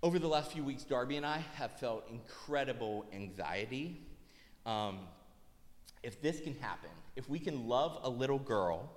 Over 0.03 0.19
the 0.19 0.29
last 0.29 0.53
few 0.53 0.65
weeks, 0.65 0.85
Darby 0.85 1.17
and 1.17 1.25
I 1.25 1.39
have 1.55 1.81
felt 1.81 2.07
incredible 2.11 3.07
anxiety. 3.15 4.03
Um, 4.67 4.99
if 6.03 6.21
this 6.23 6.41
can 6.41 6.55
happen, 6.57 6.91
if 7.17 7.29
we 7.29 7.39
can 7.39 7.69
love 7.69 7.99
a 8.03 8.09
little 8.09 8.39
girl 8.39 8.91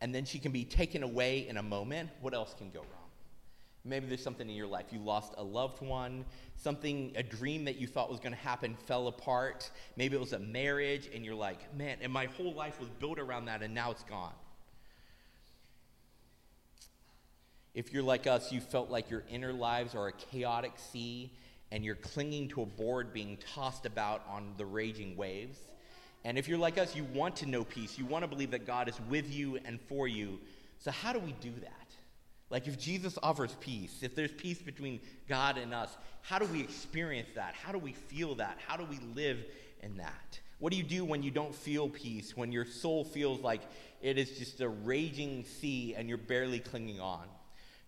and 0.00 0.14
then 0.14 0.24
she 0.24 0.38
can 0.38 0.52
be 0.52 0.64
taken 0.64 1.02
away 1.02 1.46
in 1.48 1.56
a 1.56 1.62
moment, 1.62 2.10
what 2.20 2.34
else 2.34 2.54
can 2.56 2.70
go 2.70 2.80
wrong? 2.80 2.88
Maybe 3.84 4.06
there's 4.06 4.22
something 4.22 4.48
in 4.48 4.54
your 4.54 4.66
life. 4.66 4.86
You 4.92 5.00
lost 5.00 5.34
a 5.38 5.42
loved 5.42 5.80
one, 5.80 6.24
something, 6.56 7.12
a 7.16 7.22
dream 7.22 7.64
that 7.64 7.76
you 7.76 7.88
thought 7.88 8.10
was 8.10 8.20
going 8.20 8.32
to 8.32 8.38
happen 8.38 8.76
fell 8.86 9.08
apart. 9.08 9.70
Maybe 9.96 10.14
it 10.14 10.20
was 10.20 10.34
a 10.34 10.38
marriage, 10.38 11.08
and 11.12 11.24
you're 11.24 11.34
like, 11.34 11.74
man, 11.76 11.98
and 12.00 12.12
my 12.12 12.26
whole 12.26 12.54
life 12.54 12.78
was 12.78 12.88
built 13.00 13.18
around 13.18 13.46
that, 13.46 13.60
and 13.60 13.74
now 13.74 13.90
it's 13.90 14.04
gone. 14.04 14.34
If 17.74 17.92
you're 17.92 18.02
like 18.02 18.26
us, 18.26 18.52
you 18.52 18.60
felt 18.60 18.90
like 18.90 19.10
your 19.10 19.24
inner 19.30 19.52
lives 19.52 19.94
are 19.94 20.08
a 20.08 20.12
chaotic 20.12 20.72
sea 20.76 21.32
and 21.70 21.82
you're 21.82 21.94
clinging 21.94 22.48
to 22.48 22.60
a 22.60 22.66
board 22.66 23.14
being 23.14 23.38
tossed 23.54 23.86
about 23.86 24.22
on 24.28 24.52
the 24.58 24.66
raging 24.66 25.16
waves. 25.16 25.58
And 26.24 26.38
if 26.38 26.48
you're 26.48 26.58
like 26.58 26.78
us, 26.78 26.94
you 26.94 27.04
want 27.04 27.36
to 27.36 27.46
know 27.46 27.64
peace. 27.64 27.98
You 27.98 28.06
want 28.06 28.22
to 28.22 28.28
believe 28.28 28.52
that 28.52 28.66
God 28.66 28.88
is 28.88 29.00
with 29.08 29.32
you 29.32 29.58
and 29.64 29.80
for 29.80 30.06
you. 30.06 30.38
So, 30.78 30.90
how 30.90 31.12
do 31.12 31.18
we 31.18 31.32
do 31.40 31.52
that? 31.60 31.72
Like, 32.50 32.68
if 32.68 32.78
Jesus 32.78 33.18
offers 33.22 33.56
peace, 33.60 34.02
if 34.02 34.14
there's 34.14 34.32
peace 34.32 34.60
between 34.60 35.00
God 35.28 35.56
and 35.58 35.72
us, 35.72 35.96
how 36.20 36.38
do 36.38 36.46
we 36.46 36.60
experience 36.60 37.30
that? 37.34 37.54
How 37.54 37.72
do 37.72 37.78
we 37.78 37.92
feel 37.92 38.34
that? 38.36 38.58
How 38.66 38.76
do 38.76 38.84
we 38.84 38.98
live 39.14 39.38
in 39.82 39.96
that? 39.96 40.38
What 40.58 40.70
do 40.70 40.78
you 40.78 40.84
do 40.84 41.04
when 41.04 41.22
you 41.22 41.30
don't 41.30 41.54
feel 41.54 41.88
peace, 41.88 42.36
when 42.36 42.52
your 42.52 42.64
soul 42.64 43.04
feels 43.04 43.40
like 43.40 43.62
it 44.00 44.18
is 44.18 44.38
just 44.38 44.60
a 44.60 44.68
raging 44.68 45.44
sea 45.44 45.94
and 45.96 46.08
you're 46.08 46.18
barely 46.18 46.60
clinging 46.60 47.00
on? 47.00 47.26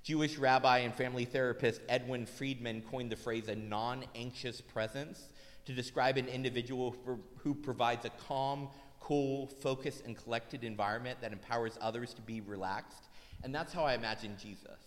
Jewish 0.03 0.37
rabbi 0.38 0.79
and 0.79 0.94
family 0.94 1.25
therapist 1.25 1.81
Edwin 1.88 2.27
Friedman 2.27 2.83
coined 2.90 3.11
the 3.11 3.16
phrase 3.16 3.49
a 3.49 3.55
non 3.55 4.05
anxious 4.14 4.61
presence 4.61 5.29
to 5.66 5.72
describe 5.72 6.16
an 6.16 6.29
individual 6.29 6.94
who 7.38 7.55
provides 7.55 8.05
a 8.05 8.11
calm, 8.29 8.68
cool, 9.00 9.46
focused, 9.46 10.05
and 10.05 10.16
collected 10.16 10.64
environment 10.64 11.18
that 11.20 11.33
empowers 11.33 11.79
others 11.81 12.14
to 12.14 12.22
be 12.22 12.40
relaxed. 12.40 13.09
And 13.42 13.55
that's 13.55 13.72
how 13.72 13.85
I 13.85 13.94
imagine 13.94 14.37
Jesus. 14.40 14.79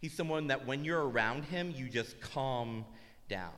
He's 0.00 0.14
someone 0.14 0.46
that 0.46 0.66
when 0.66 0.84
you're 0.84 1.08
around 1.08 1.44
him, 1.44 1.72
you 1.76 1.88
just 1.88 2.20
calm 2.20 2.84
down. 3.28 3.52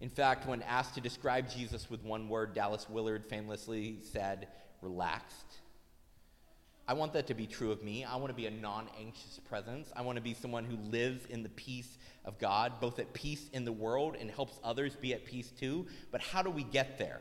In 0.00 0.08
fact, 0.08 0.46
when 0.46 0.62
asked 0.62 0.94
to 0.94 1.00
describe 1.00 1.48
Jesus 1.50 1.90
with 1.90 2.02
one 2.04 2.28
word, 2.28 2.54
Dallas 2.54 2.88
Willard 2.88 3.24
famously 3.24 3.98
said, 4.02 4.48
relaxed. 4.82 5.58
I 6.88 6.94
want 6.94 7.12
that 7.12 7.26
to 7.26 7.34
be 7.34 7.46
true 7.46 7.70
of 7.70 7.82
me. 7.82 8.02
I 8.04 8.16
want 8.16 8.28
to 8.28 8.34
be 8.34 8.46
a 8.46 8.50
non 8.50 8.88
anxious 8.98 9.38
presence. 9.46 9.92
I 9.94 10.00
want 10.00 10.16
to 10.16 10.22
be 10.22 10.32
someone 10.32 10.64
who 10.64 10.76
lives 10.90 11.26
in 11.26 11.42
the 11.42 11.50
peace 11.50 11.98
of 12.24 12.38
God, 12.38 12.80
both 12.80 12.98
at 12.98 13.12
peace 13.12 13.50
in 13.52 13.66
the 13.66 13.72
world 13.72 14.16
and 14.18 14.30
helps 14.30 14.58
others 14.64 14.96
be 14.96 15.12
at 15.12 15.26
peace 15.26 15.50
too. 15.50 15.86
But 16.10 16.22
how 16.22 16.42
do 16.42 16.48
we 16.48 16.64
get 16.64 16.98
there? 16.98 17.20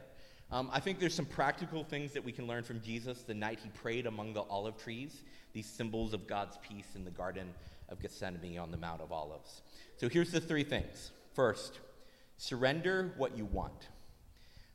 Um, 0.50 0.70
I 0.72 0.80
think 0.80 1.00
there's 1.00 1.14
some 1.14 1.26
practical 1.26 1.84
things 1.84 2.14
that 2.14 2.24
we 2.24 2.32
can 2.32 2.48
learn 2.48 2.64
from 2.64 2.80
Jesus 2.82 3.24
the 3.24 3.34
night 3.34 3.60
he 3.62 3.68
prayed 3.70 4.06
among 4.06 4.32
the 4.32 4.44
olive 4.44 4.78
trees, 4.78 5.24
these 5.52 5.68
symbols 5.68 6.14
of 6.14 6.28
God's 6.28 6.58
peace 6.66 6.96
in 6.96 7.04
the 7.04 7.12
Garden 7.12 7.54
of 7.90 8.00
Gethsemane 8.02 8.58
on 8.58 8.72
the 8.72 8.78
Mount 8.78 9.02
of 9.02 9.12
Olives. 9.12 9.62
So 9.98 10.08
here's 10.08 10.32
the 10.32 10.40
three 10.40 10.64
things. 10.64 11.12
First, 11.34 11.82
surrender 12.38 13.14
what 13.18 13.38
you 13.38 13.44
want. 13.44 13.90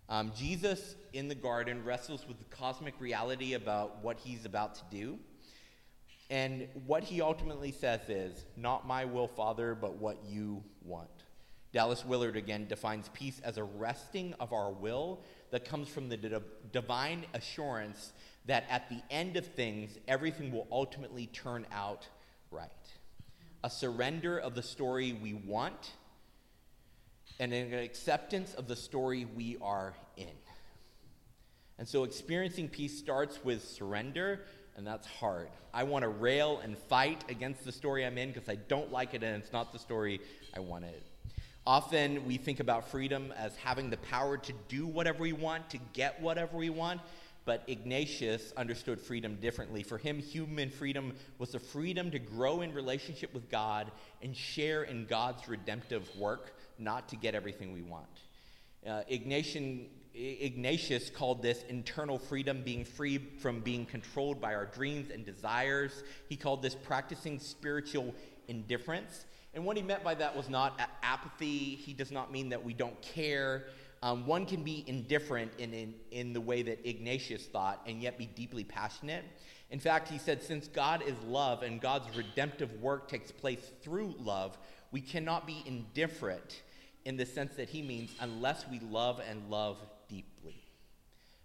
Um, 0.08 0.32
Jesus 0.36 0.96
in 1.12 1.28
the 1.28 1.34
garden 1.34 1.84
wrestles 1.84 2.26
with 2.26 2.38
the 2.38 2.56
cosmic 2.56 2.94
reality 3.00 3.54
about 3.54 4.02
what 4.02 4.18
he's 4.18 4.44
about 4.44 4.74
to 4.74 4.82
do. 4.90 5.18
And 6.30 6.68
what 6.86 7.04
he 7.04 7.20
ultimately 7.20 7.72
says 7.72 8.08
is, 8.08 8.46
Not 8.56 8.86
my 8.86 9.04
will, 9.04 9.28
Father, 9.28 9.74
but 9.74 9.96
what 9.96 10.18
you 10.26 10.62
want. 10.82 11.10
Dallas 11.72 12.04
Willard 12.04 12.36
again 12.36 12.66
defines 12.66 13.08
peace 13.14 13.40
as 13.44 13.56
a 13.56 13.64
resting 13.64 14.34
of 14.40 14.52
our 14.52 14.70
will 14.70 15.20
that 15.50 15.64
comes 15.64 15.88
from 15.88 16.08
the 16.08 16.16
di- 16.16 16.38
divine 16.70 17.24
assurance 17.34 18.12
that 18.46 18.64
at 18.68 18.88
the 18.88 19.00
end 19.10 19.36
of 19.36 19.46
things, 19.46 19.98
everything 20.06 20.52
will 20.52 20.66
ultimately 20.70 21.26
turn 21.28 21.66
out 21.72 22.06
right. 22.50 22.70
A 23.64 23.70
surrender 23.70 24.38
of 24.38 24.54
the 24.54 24.62
story 24.62 25.12
we 25.12 25.32
want 25.32 25.92
and 27.38 27.52
an 27.52 27.74
acceptance 27.74 28.54
of 28.54 28.68
the 28.68 28.76
story 28.76 29.24
we 29.24 29.56
are 29.60 29.94
in. 30.16 30.26
And 31.78 31.88
so 31.88 32.04
experiencing 32.04 32.68
peace 32.68 32.98
starts 32.98 33.44
with 33.44 33.68
surrender, 33.68 34.40
and 34.76 34.86
that's 34.86 35.06
hard. 35.06 35.48
I 35.74 35.84
want 35.84 36.02
to 36.02 36.08
rail 36.08 36.60
and 36.62 36.76
fight 36.76 37.24
against 37.28 37.64
the 37.64 37.72
story 37.72 38.06
I'm 38.06 38.18
in 38.18 38.32
because 38.32 38.48
I 38.48 38.56
don't 38.56 38.92
like 38.92 39.14
it 39.14 39.22
and 39.22 39.42
it's 39.42 39.52
not 39.52 39.72
the 39.72 39.78
story 39.78 40.20
I 40.54 40.60
wanted. 40.60 41.02
Often 41.66 42.26
we 42.26 42.36
think 42.36 42.60
about 42.60 42.88
freedom 42.90 43.32
as 43.36 43.56
having 43.56 43.88
the 43.88 43.96
power 43.96 44.36
to 44.36 44.52
do 44.68 44.86
whatever 44.86 45.20
we 45.20 45.32
want, 45.32 45.70
to 45.70 45.78
get 45.92 46.20
whatever 46.20 46.56
we 46.56 46.70
want, 46.70 47.00
but 47.44 47.62
Ignatius 47.66 48.52
understood 48.56 49.00
freedom 49.00 49.36
differently. 49.40 49.82
For 49.82 49.98
him, 49.98 50.18
human 50.18 50.70
freedom 50.70 51.12
was 51.38 51.50
the 51.50 51.58
freedom 51.58 52.10
to 52.10 52.18
grow 52.18 52.60
in 52.60 52.74
relationship 52.74 53.32
with 53.32 53.48
God 53.48 53.90
and 54.22 54.36
share 54.36 54.84
in 54.84 55.06
God's 55.06 55.48
redemptive 55.48 56.08
work 56.16 56.52
not 56.82 57.08
to 57.08 57.16
get 57.16 57.34
everything 57.34 57.72
we 57.72 57.82
want. 57.82 58.06
Uh, 58.86 59.02
Ignatian, 59.10 59.86
Ignatius 60.14 61.10
called 61.10 61.42
this 61.42 61.62
internal 61.68 62.18
freedom, 62.18 62.62
being 62.64 62.84
free 62.84 63.18
from 63.18 63.60
being 63.60 63.86
controlled 63.86 64.40
by 64.40 64.54
our 64.54 64.66
dreams 64.66 65.10
and 65.10 65.24
desires. 65.24 66.02
He 66.28 66.36
called 66.36 66.62
this 66.62 66.74
practicing 66.74 67.38
spiritual 67.38 68.14
indifference. 68.48 69.24
And 69.54 69.64
what 69.64 69.76
he 69.76 69.82
meant 69.82 70.02
by 70.02 70.14
that 70.14 70.36
was 70.36 70.48
not 70.48 70.80
apathy. 71.02 71.76
He 71.76 71.92
does 71.92 72.10
not 72.10 72.32
mean 72.32 72.48
that 72.48 72.64
we 72.64 72.74
don't 72.74 73.00
care. 73.02 73.66
Um, 74.02 74.26
one 74.26 74.46
can 74.46 74.64
be 74.64 74.84
indifferent 74.88 75.52
in, 75.58 75.72
in, 75.72 75.94
in 76.10 76.32
the 76.32 76.40
way 76.40 76.62
that 76.62 76.88
Ignatius 76.88 77.46
thought 77.46 77.80
and 77.86 78.02
yet 78.02 78.18
be 78.18 78.26
deeply 78.26 78.64
passionate. 78.64 79.24
In 79.70 79.78
fact, 79.78 80.08
he 80.08 80.18
said, 80.18 80.42
since 80.42 80.66
God 80.66 81.02
is 81.06 81.14
love 81.24 81.62
and 81.62 81.80
God's 81.80 82.14
redemptive 82.16 82.80
work 82.80 83.08
takes 83.08 83.30
place 83.30 83.70
through 83.82 84.14
love, 84.18 84.58
we 84.90 85.00
cannot 85.00 85.46
be 85.46 85.62
indifferent 85.66 86.62
in 87.04 87.16
the 87.16 87.26
sense 87.26 87.54
that 87.56 87.68
he 87.68 87.82
means 87.82 88.10
unless 88.20 88.64
we 88.70 88.78
love 88.80 89.20
and 89.28 89.50
love 89.50 89.78
deeply. 90.08 90.62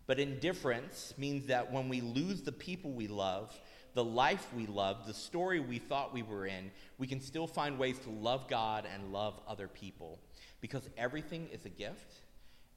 But 0.06 0.20
indifference 0.20 1.13
means 1.17 1.48
that 1.48 1.72
when 1.72 1.89
we 1.89 2.02
lose 2.02 2.41
the 2.41 2.52
people 2.52 2.91
we 2.91 3.08
love, 3.08 3.54
the 3.93 4.04
life 4.04 4.48
we 4.56 4.67
love, 4.67 5.06
the 5.06 5.13
story 5.13 5.60
we 5.60 5.80
thought 5.80 6.13
we 6.13 6.24
were 6.24 6.46
in, 6.46 6.72
we 6.98 7.08
can 7.08 7.20
still 7.20 7.48
find 7.48 7.78
ways 7.78 8.00
to 8.00 8.10
love 8.10 8.48
God 8.48 8.88
and 8.93 9.12
love 9.12 9.39
other 9.48 9.67
people. 9.67 10.20
Because 10.62 10.88
everything 10.98 11.50
is 11.52 11.65
a 11.65 11.70
gift, 11.70 12.22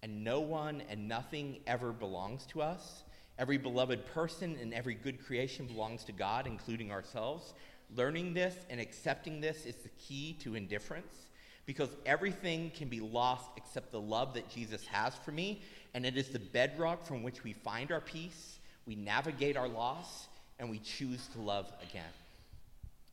and 0.02 0.24
no 0.24 0.40
one 0.40 0.82
and 0.88 1.08
nothing 1.08 1.60
ever 1.66 1.92
belongs 1.92 2.46
to 2.46 2.62
us. 2.62 3.04
Every 3.38 3.58
beloved 3.58 4.06
person 4.06 4.56
and 4.60 4.74
every 4.74 4.94
good 4.94 5.24
creation 5.24 5.66
belongs 5.66 6.04
to 6.04 6.12
God, 6.12 6.46
including 6.46 6.90
ourselves. 6.90 7.54
Learning 7.94 8.34
this 8.34 8.54
and 8.68 8.80
accepting 8.80 9.40
this 9.40 9.66
is 9.66 9.76
the 9.76 9.88
key 9.90 10.36
to 10.40 10.54
indifference 10.54 11.28
because 11.70 11.94
everything 12.04 12.68
can 12.74 12.88
be 12.88 12.98
lost 12.98 13.44
except 13.56 13.92
the 13.92 14.00
love 14.00 14.34
that 14.34 14.48
Jesus 14.48 14.84
has 14.88 15.14
for 15.24 15.30
me, 15.30 15.62
and 15.94 16.04
it 16.04 16.16
is 16.16 16.30
the 16.30 16.40
bedrock 16.40 17.06
from 17.06 17.22
which 17.22 17.44
we 17.44 17.52
find 17.52 17.92
our 17.92 18.00
peace, 18.00 18.58
we 18.86 18.96
navigate 18.96 19.56
our 19.56 19.68
loss, 19.68 20.26
and 20.58 20.68
we 20.68 20.80
choose 20.80 21.28
to 21.28 21.40
love 21.40 21.72
again. 21.88 22.10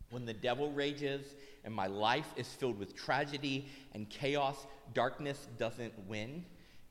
When 0.10 0.26
the 0.26 0.34
devil 0.34 0.72
rages 0.72 1.36
and 1.66 1.72
my 1.72 1.86
life 1.86 2.34
is 2.36 2.48
filled 2.48 2.80
with 2.80 2.96
tragedy 2.96 3.68
and 3.94 4.10
chaos, 4.10 4.66
darkness 4.96 5.48
doesn't 5.60 5.94
win. 6.08 6.44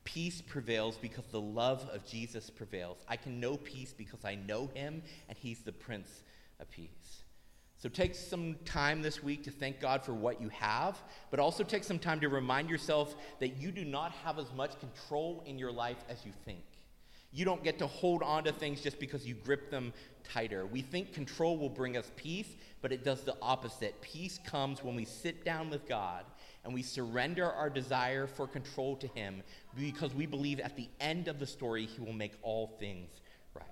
Peace 0.05 0.41
prevails 0.41 0.95
because 0.95 1.25
the 1.33 1.41
love 1.41 1.85
of 1.91 2.05
Jesus 2.05 2.49
prevails. 2.49 2.95
I 3.09 3.17
can 3.17 3.41
know 3.41 3.57
peace 3.57 3.93
because 3.93 4.23
I 4.23 4.35
know 4.35 4.67
him, 4.73 5.03
and 5.27 5.37
he's 5.37 5.59
the 5.59 5.73
Prince 5.73 6.23
of 6.61 6.71
Peace. 6.71 7.23
So 7.79 7.89
take 7.89 8.15
some 8.15 8.55
time 8.65 9.03
this 9.03 9.21
week 9.21 9.43
to 9.43 9.51
thank 9.51 9.79
God 9.79 10.03
for 10.03 10.13
what 10.13 10.41
you 10.41 10.49
have, 10.49 10.97
but 11.29 11.39
also 11.39 11.63
take 11.63 11.83
some 11.83 11.99
time 11.99 12.19
to 12.21 12.29
remind 12.29 12.69
yourself 12.69 13.15
that 13.39 13.57
you 13.57 13.71
do 13.71 13.85
not 13.85 14.11
have 14.23 14.39
as 14.39 14.51
much 14.53 14.79
control 14.79 15.43
in 15.45 15.59
your 15.59 15.71
life 15.71 16.03
as 16.09 16.25
you 16.25 16.31
think. 16.43 16.63
You 17.31 17.45
don't 17.45 17.63
get 17.63 17.77
to 17.79 17.87
hold 17.87 18.23
on 18.23 18.45
to 18.45 18.51
things 18.51 18.81
just 18.81 18.99
because 18.99 19.27
you 19.27 19.35
grip 19.35 19.69
them 19.69 19.93
tighter. 20.23 20.65
We 20.65 20.81
think 20.81 21.13
control 21.13 21.57
will 21.57 21.69
bring 21.69 21.97
us 21.97 22.11
peace, 22.15 22.55
but 22.81 22.91
it 22.91 23.03
does 23.03 23.21
the 23.21 23.35
opposite. 23.43 24.01
Peace 24.01 24.39
comes 24.43 24.83
when 24.83 24.95
we 24.95 25.05
sit 25.05 25.45
down 25.45 25.69
with 25.69 25.87
God 25.87 26.25
and 26.63 26.73
we 26.73 26.81
surrender 26.81 27.45
our 27.45 27.69
desire 27.69 28.25
for 28.25 28.47
control 28.47 28.95
to 28.95 29.07
Him 29.07 29.43
because 29.77 30.15
we 30.15 30.25
believe 30.25 30.59
at 30.59 30.75
the 30.75 30.89
end 30.99 31.27
of 31.27 31.37
the 31.37 31.45
story 31.45 31.85
He 31.85 32.01
will 32.01 32.13
make 32.13 32.33
all 32.41 32.75
things 32.79 33.09
right. 33.53 33.65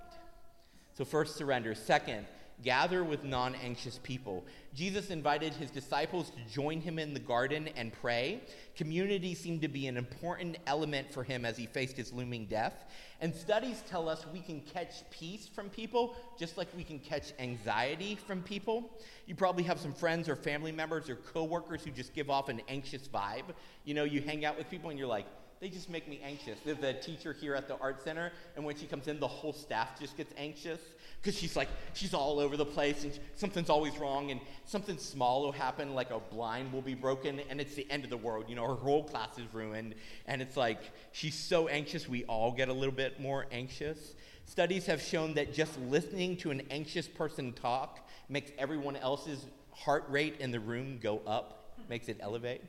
So, 0.93 1.03
first, 1.03 1.35
surrender. 1.35 1.73
Second, 1.73 2.25
gather 2.63 3.03
with 3.03 3.23
non 3.23 3.55
anxious 3.55 3.99
people. 4.03 4.45
Jesus 4.73 5.09
invited 5.09 5.53
his 5.53 5.71
disciples 5.71 6.31
to 6.31 6.53
join 6.53 6.81
him 6.81 6.99
in 6.99 7.13
the 7.13 7.19
garden 7.19 7.69
and 7.75 7.93
pray. 7.93 8.41
Community 8.75 9.33
seemed 9.33 9.61
to 9.61 9.67
be 9.67 9.87
an 9.87 9.97
important 9.97 10.57
element 10.67 11.11
for 11.11 11.23
him 11.23 11.45
as 11.45 11.57
he 11.57 11.65
faced 11.65 11.97
his 11.97 12.11
looming 12.11 12.45
death. 12.45 12.85
And 13.21 13.33
studies 13.33 13.83
tell 13.89 14.09
us 14.09 14.25
we 14.33 14.41
can 14.41 14.61
catch 14.61 15.09
peace 15.09 15.47
from 15.47 15.69
people 15.69 16.15
just 16.37 16.57
like 16.57 16.67
we 16.75 16.83
can 16.83 16.99
catch 16.99 17.33
anxiety 17.39 18.15
from 18.15 18.41
people. 18.41 18.89
You 19.25 19.35
probably 19.35 19.63
have 19.63 19.79
some 19.79 19.93
friends 19.93 20.27
or 20.27 20.35
family 20.35 20.71
members 20.71 21.09
or 21.09 21.15
coworkers 21.15 21.83
who 21.83 21.91
just 21.91 22.13
give 22.13 22.29
off 22.29 22.49
an 22.49 22.61
anxious 22.67 23.07
vibe. 23.07 23.53
You 23.85 23.93
know, 23.93 24.03
you 24.03 24.21
hang 24.21 24.45
out 24.45 24.57
with 24.57 24.69
people 24.69 24.89
and 24.89 24.99
you're 24.99 25.07
like, 25.07 25.25
they 25.59 25.69
just 25.69 25.89
make 25.89 26.07
me 26.07 26.19
anxious. 26.23 26.59
There's 26.63 26.83
a 26.83 26.93
teacher 26.93 27.33
here 27.33 27.55
at 27.55 27.67
the 27.67 27.77
art 27.77 28.03
center, 28.03 28.31
and 28.55 28.65
when 28.65 28.75
she 28.75 28.85
comes 28.85 29.07
in, 29.07 29.19
the 29.19 29.27
whole 29.27 29.53
staff 29.53 29.99
just 29.99 30.17
gets 30.17 30.33
anxious 30.37 30.79
because 31.25 31.39
she's 31.39 31.55
like, 31.55 31.69
she's 31.93 32.13
all 32.13 32.39
over 32.39 32.55
the 32.55 32.65
place 32.65 33.03
and 33.03 33.19
something's 33.35 33.71
always 33.71 33.97
wrong 33.97 34.29
and 34.29 34.39
something 34.65 34.95
small 34.97 35.41
will 35.41 35.51
happen, 35.51 35.95
like 35.95 36.11
a 36.11 36.19
blind 36.19 36.71
will 36.71 36.83
be 36.83 36.93
broken 36.93 37.41
and 37.49 37.59
it's 37.59 37.73
the 37.73 37.89
end 37.89 38.03
of 38.03 38.11
the 38.11 38.17
world. 38.17 38.45
You 38.47 38.55
know, 38.55 38.67
her 38.67 38.75
whole 38.75 39.03
class 39.03 39.39
is 39.39 39.51
ruined. 39.51 39.95
And 40.27 40.39
it's 40.39 40.55
like, 40.55 40.91
she's 41.13 41.33
so 41.33 41.67
anxious, 41.67 42.07
we 42.07 42.25
all 42.25 42.51
get 42.51 42.69
a 42.69 42.73
little 42.73 42.93
bit 42.93 43.19
more 43.19 43.47
anxious. 43.51 44.13
Studies 44.45 44.85
have 44.85 45.01
shown 45.01 45.33
that 45.33 45.51
just 45.51 45.79
listening 45.79 46.37
to 46.37 46.51
an 46.51 46.61
anxious 46.69 47.07
person 47.07 47.53
talk 47.53 48.07
makes 48.29 48.51
everyone 48.59 48.95
else's 48.95 49.47
heart 49.71 50.05
rate 50.07 50.35
in 50.39 50.51
the 50.51 50.59
room 50.59 50.99
go 51.01 51.21
up, 51.25 51.73
makes 51.89 52.07
it 52.07 52.17
elevate. 52.19 52.61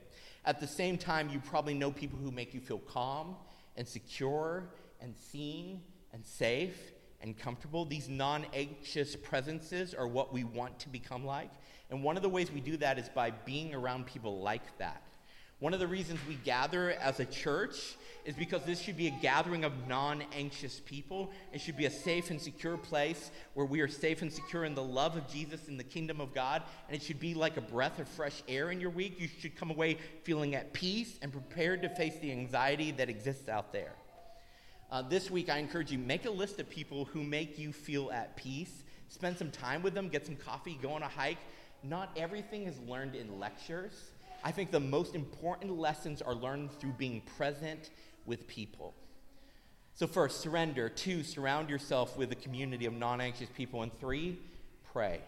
At 0.47 0.61
the 0.61 0.67
same 0.67 0.97
time, 0.97 1.29
you 1.29 1.41
probably 1.41 1.75
know 1.75 1.91
people 1.91 2.19
who 2.19 2.31
make 2.31 2.55
you 2.55 2.61
feel 2.61 2.79
calm 2.79 3.35
and 3.77 3.87
secure 3.87 4.71
and 5.01 5.15
seen 5.17 5.83
and 6.13 6.25
safe 6.25 6.93
and 7.21 7.37
comfortable. 7.37 7.85
These 7.85 8.09
non 8.09 8.47
anxious 8.55 9.17
presences 9.17 9.93
are 9.93 10.07
what 10.07 10.33
we 10.33 10.45
want 10.45 10.79
to 10.81 10.89
become 10.89 11.27
like. 11.27 11.51
And 11.91 12.03
one 12.03 12.17
of 12.17 12.23
the 12.23 12.29
ways 12.29 12.51
we 12.53 12.61
do 12.61 12.77
that 12.79 12.99
is 12.99 13.09
by 13.09 13.31
being 13.31 13.75
around 13.75 14.07
people 14.07 14.41
like 14.41 14.79
that. 14.79 15.03
One 15.59 15.73
of 15.73 15.81
the 15.81 15.87
reasons 15.87 16.21
we 16.29 16.35
gather 16.35 16.91
as 16.91 17.19
a 17.19 17.25
church 17.25 17.97
is 18.27 18.35
because 18.35 18.65
this 18.65 18.79
should 18.79 18.97
be 18.97 19.07
a 19.07 19.19
gathering 19.23 19.65
of 19.65 19.89
non 19.89 20.23
anxious 20.37 20.83
people. 20.85 21.31
It 21.51 21.63
should 21.63 21.79
be 21.79 21.87
a 21.87 21.91
safe 21.91 22.31
and 22.31 22.39
secure 22.39 22.77
place 22.77 23.31
where 23.55 23.65
we 23.65 23.81
are 23.81 23.89
safe 23.89 24.21
and 24.21 24.31
secure 24.31 24.67
in 24.67 24.75
the 24.75 24.83
love 24.83 25.17
of 25.17 25.27
Jesus 25.33 25.69
in 25.69 25.79
the 25.79 25.85
kingdom 25.85 26.21
of 26.21 26.35
God. 26.35 26.63
And 26.89 26.97
it 26.97 27.03
should 27.03 27.19
be 27.19 27.33
like 27.33 27.57
a 27.57 27.63
breath 27.63 27.99
of 27.99 28.07
fresh 28.07 28.43
air 28.49 28.71
in 28.71 28.81
your 28.81 28.91
week. 28.91 29.19
You 29.19 29.29
should 29.29 29.57
come 29.57 29.71
away 29.71 29.97
feeling 30.25 30.55
at 30.55 30.75
peace 30.75 31.19
and 31.23 31.33
prepared 31.33 31.81
to 31.83 31.89
face 31.89 32.19
the 32.21 32.33
anxiety 32.33 32.91
that 32.91 33.09
exists 33.09 33.49
out 33.49 33.73
there. 33.73 33.95
Uh, 34.91 35.03
this 35.03 35.31
week, 35.31 35.49
I 35.49 35.57
encourage 35.57 35.91
you 35.91 35.99
make 35.99 36.27
a 36.27 36.31
list 36.31 36.61
of 36.61 36.69
people 36.69 37.07
who 37.07 37.23
make 37.23 37.59
you 37.59 37.73
feel 37.73 38.11
at 38.13 38.37
peace. 38.37 38.85
Spend 39.09 39.39
some 39.39 39.51
time 39.51 39.83
with 39.83 39.95
them, 39.95 40.11
get 40.11 40.27
some 40.27 40.37
coffee, 40.37 40.79
go 40.83 40.93
on 40.93 41.03
a 41.03 41.09
hike. 41.09 41.39
Not 41.83 42.11
everything 42.15 42.65
is 42.65 42.79
learned 42.81 43.15
in 43.15 43.41
lectures. 43.41 43.95
I 44.45 44.53
think 44.53 44.71
the 44.71 44.81
most 44.81 45.15
important 45.15 45.79
lessons 45.79 46.23
are 46.23 46.35
learned 46.35 46.73
through 46.73 46.93
being 46.93 47.23
present 47.37 47.91
with 48.25 48.47
people. 48.47 48.95
So, 49.95 50.07
first, 50.07 50.41
surrender. 50.41 50.89
Two, 50.89 51.23
surround 51.23 51.71
yourself 51.71 52.19
with 52.19 52.31
a 52.31 52.37
community 52.37 52.87
of 52.87 52.93
non 52.93 53.21
anxious 53.21 53.49
people. 53.57 53.83
And 53.83 53.99
three, 53.99 54.39
pray. 54.93 55.21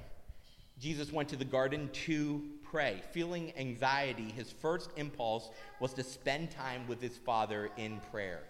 Jesus 0.79 1.12
went 1.12 1.29
to 1.31 1.37
the 1.37 1.44
garden 1.44 1.90
to 2.05 2.42
pray. 2.71 3.03
Feeling 3.12 3.53
anxiety, 3.57 4.31
his 4.37 4.53
first 4.53 4.90
impulse 4.97 5.51
was 5.81 5.94
to 5.94 6.05
spend 6.05 6.51
time 6.51 6.87
with 6.87 7.01
his 7.01 7.16
Father 7.16 7.71
in 7.77 8.01
prayer. 8.12 8.42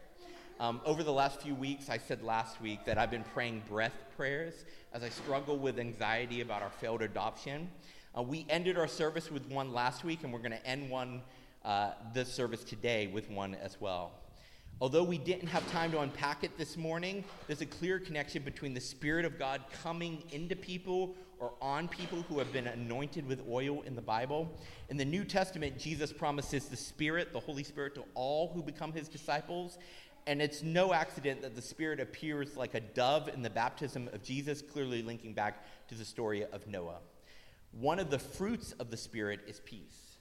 Um, 0.60 0.80
over 0.84 1.04
the 1.04 1.12
last 1.12 1.40
few 1.40 1.54
weeks, 1.54 1.88
I 1.88 1.98
said 1.98 2.22
last 2.22 2.60
week 2.60 2.84
that 2.84 2.98
I've 2.98 3.12
been 3.12 3.24
praying 3.32 3.62
breath 3.68 3.94
prayers 4.16 4.64
as 4.92 5.04
I 5.04 5.08
struggle 5.08 5.56
with 5.56 5.78
anxiety 5.78 6.40
about 6.40 6.62
our 6.62 6.70
failed 6.70 7.00
adoption. 7.00 7.70
Uh, 8.18 8.22
we 8.22 8.44
ended 8.48 8.76
our 8.76 8.88
service 8.88 9.30
with 9.30 9.46
one 9.48 9.72
last 9.72 10.02
week, 10.02 10.24
and 10.24 10.32
we're 10.32 10.40
going 10.40 10.50
to 10.50 10.66
end 10.66 10.90
one 10.90 11.22
uh, 11.64 11.90
this 12.12 12.32
service 12.32 12.64
today 12.64 13.06
with 13.06 13.30
one 13.30 13.54
as 13.54 13.80
well. 13.80 14.10
Although 14.80 15.04
we 15.04 15.18
didn't 15.18 15.46
have 15.46 15.70
time 15.70 15.92
to 15.92 16.00
unpack 16.00 16.42
it 16.42 16.56
this 16.58 16.76
morning, 16.76 17.22
there's 17.46 17.60
a 17.60 17.66
clear 17.66 18.00
connection 18.00 18.42
between 18.42 18.74
the 18.74 18.80
Spirit 18.80 19.24
of 19.24 19.38
God 19.38 19.60
coming 19.84 20.24
into 20.32 20.56
people 20.56 21.14
or 21.38 21.52
on 21.60 21.86
people 21.86 22.22
who 22.22 22.40
have 22.40 22.52
been 22.52 22.66
anointed 22.66 23.24
with 23.28 23.40
oil 23.48 23.82
in 23.82 23.94
the 23.94 24.02
Bible. 24.02 24.50
In 24.88 24.96
the 24.96 25.04
New 25.04 25.24
Testament, 25.24 25.78
Jesus 25.78 26.12
promises 26.12 26.64
the 26.64 26.76
Spirit, 26.76 27.32
the 27.32 27.38
Holy 27.38 27.62
Spirit, 27.62 27.94
to 27.94 28.04
all 28.14 28.48
who 28.52 28.64
become 28.64 28.92
his 28.92 29.06
disciples. 29.06 29.78
And 30.26 30.42
it's 30.42 30.64
no 30.64 30.92
accident 30.92 31.42
that 31.42 31.54
the 31.54 31.62
Spirit 31.62 32.00
appears 32.00 32.56
like 32.56 32.74
a 32.74 32.80
dove 32.80 33.28
in 33.28 33.42
the 33.42 33.50
baptism 33.50 34.08
of 34.12 34.24
Jesus, 34.24 34.60
clearly 34.60 35.02
linking 35.02 35.34
back 35.34 35.64
to 35.86 35.94
the 35.94 36.04
story 36.04 36.44
of 36.44 36.66
Noah. 36.66 36.98
One 37.72 37.98
of 37.98 38.10
the 38.10 38.18
fruits 38.18 38.72
of 38.72 38.90
the 38.90 38.96
Spirit 38.96 39.40
is 39.46 39.60
peace. 39.60 40.16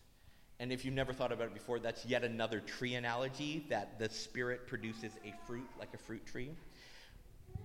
And 0.60 0.72
if 0.72 0.84
you've 0.84 0.94
never 0.94 1.14
thought 1.14 1.32
about 1.32 1.48
it 1.48 1.54
before, 1.54 1.80
that's 1.80 2.06
yet 2.06 2.24
another 2.24 2.60
tree 2.60 2.96
analogy 2.96 3.66
that 3.70 4.00
the 4.00 4.10
Spirit 4.10 4.68
produces 4.68 5.12
a 5.24 5.34
fruit 5.46 5.68
like 5.80 5.94
a 5.94 5.98
fruit 5.98 6.26
tree. 6.26 6.50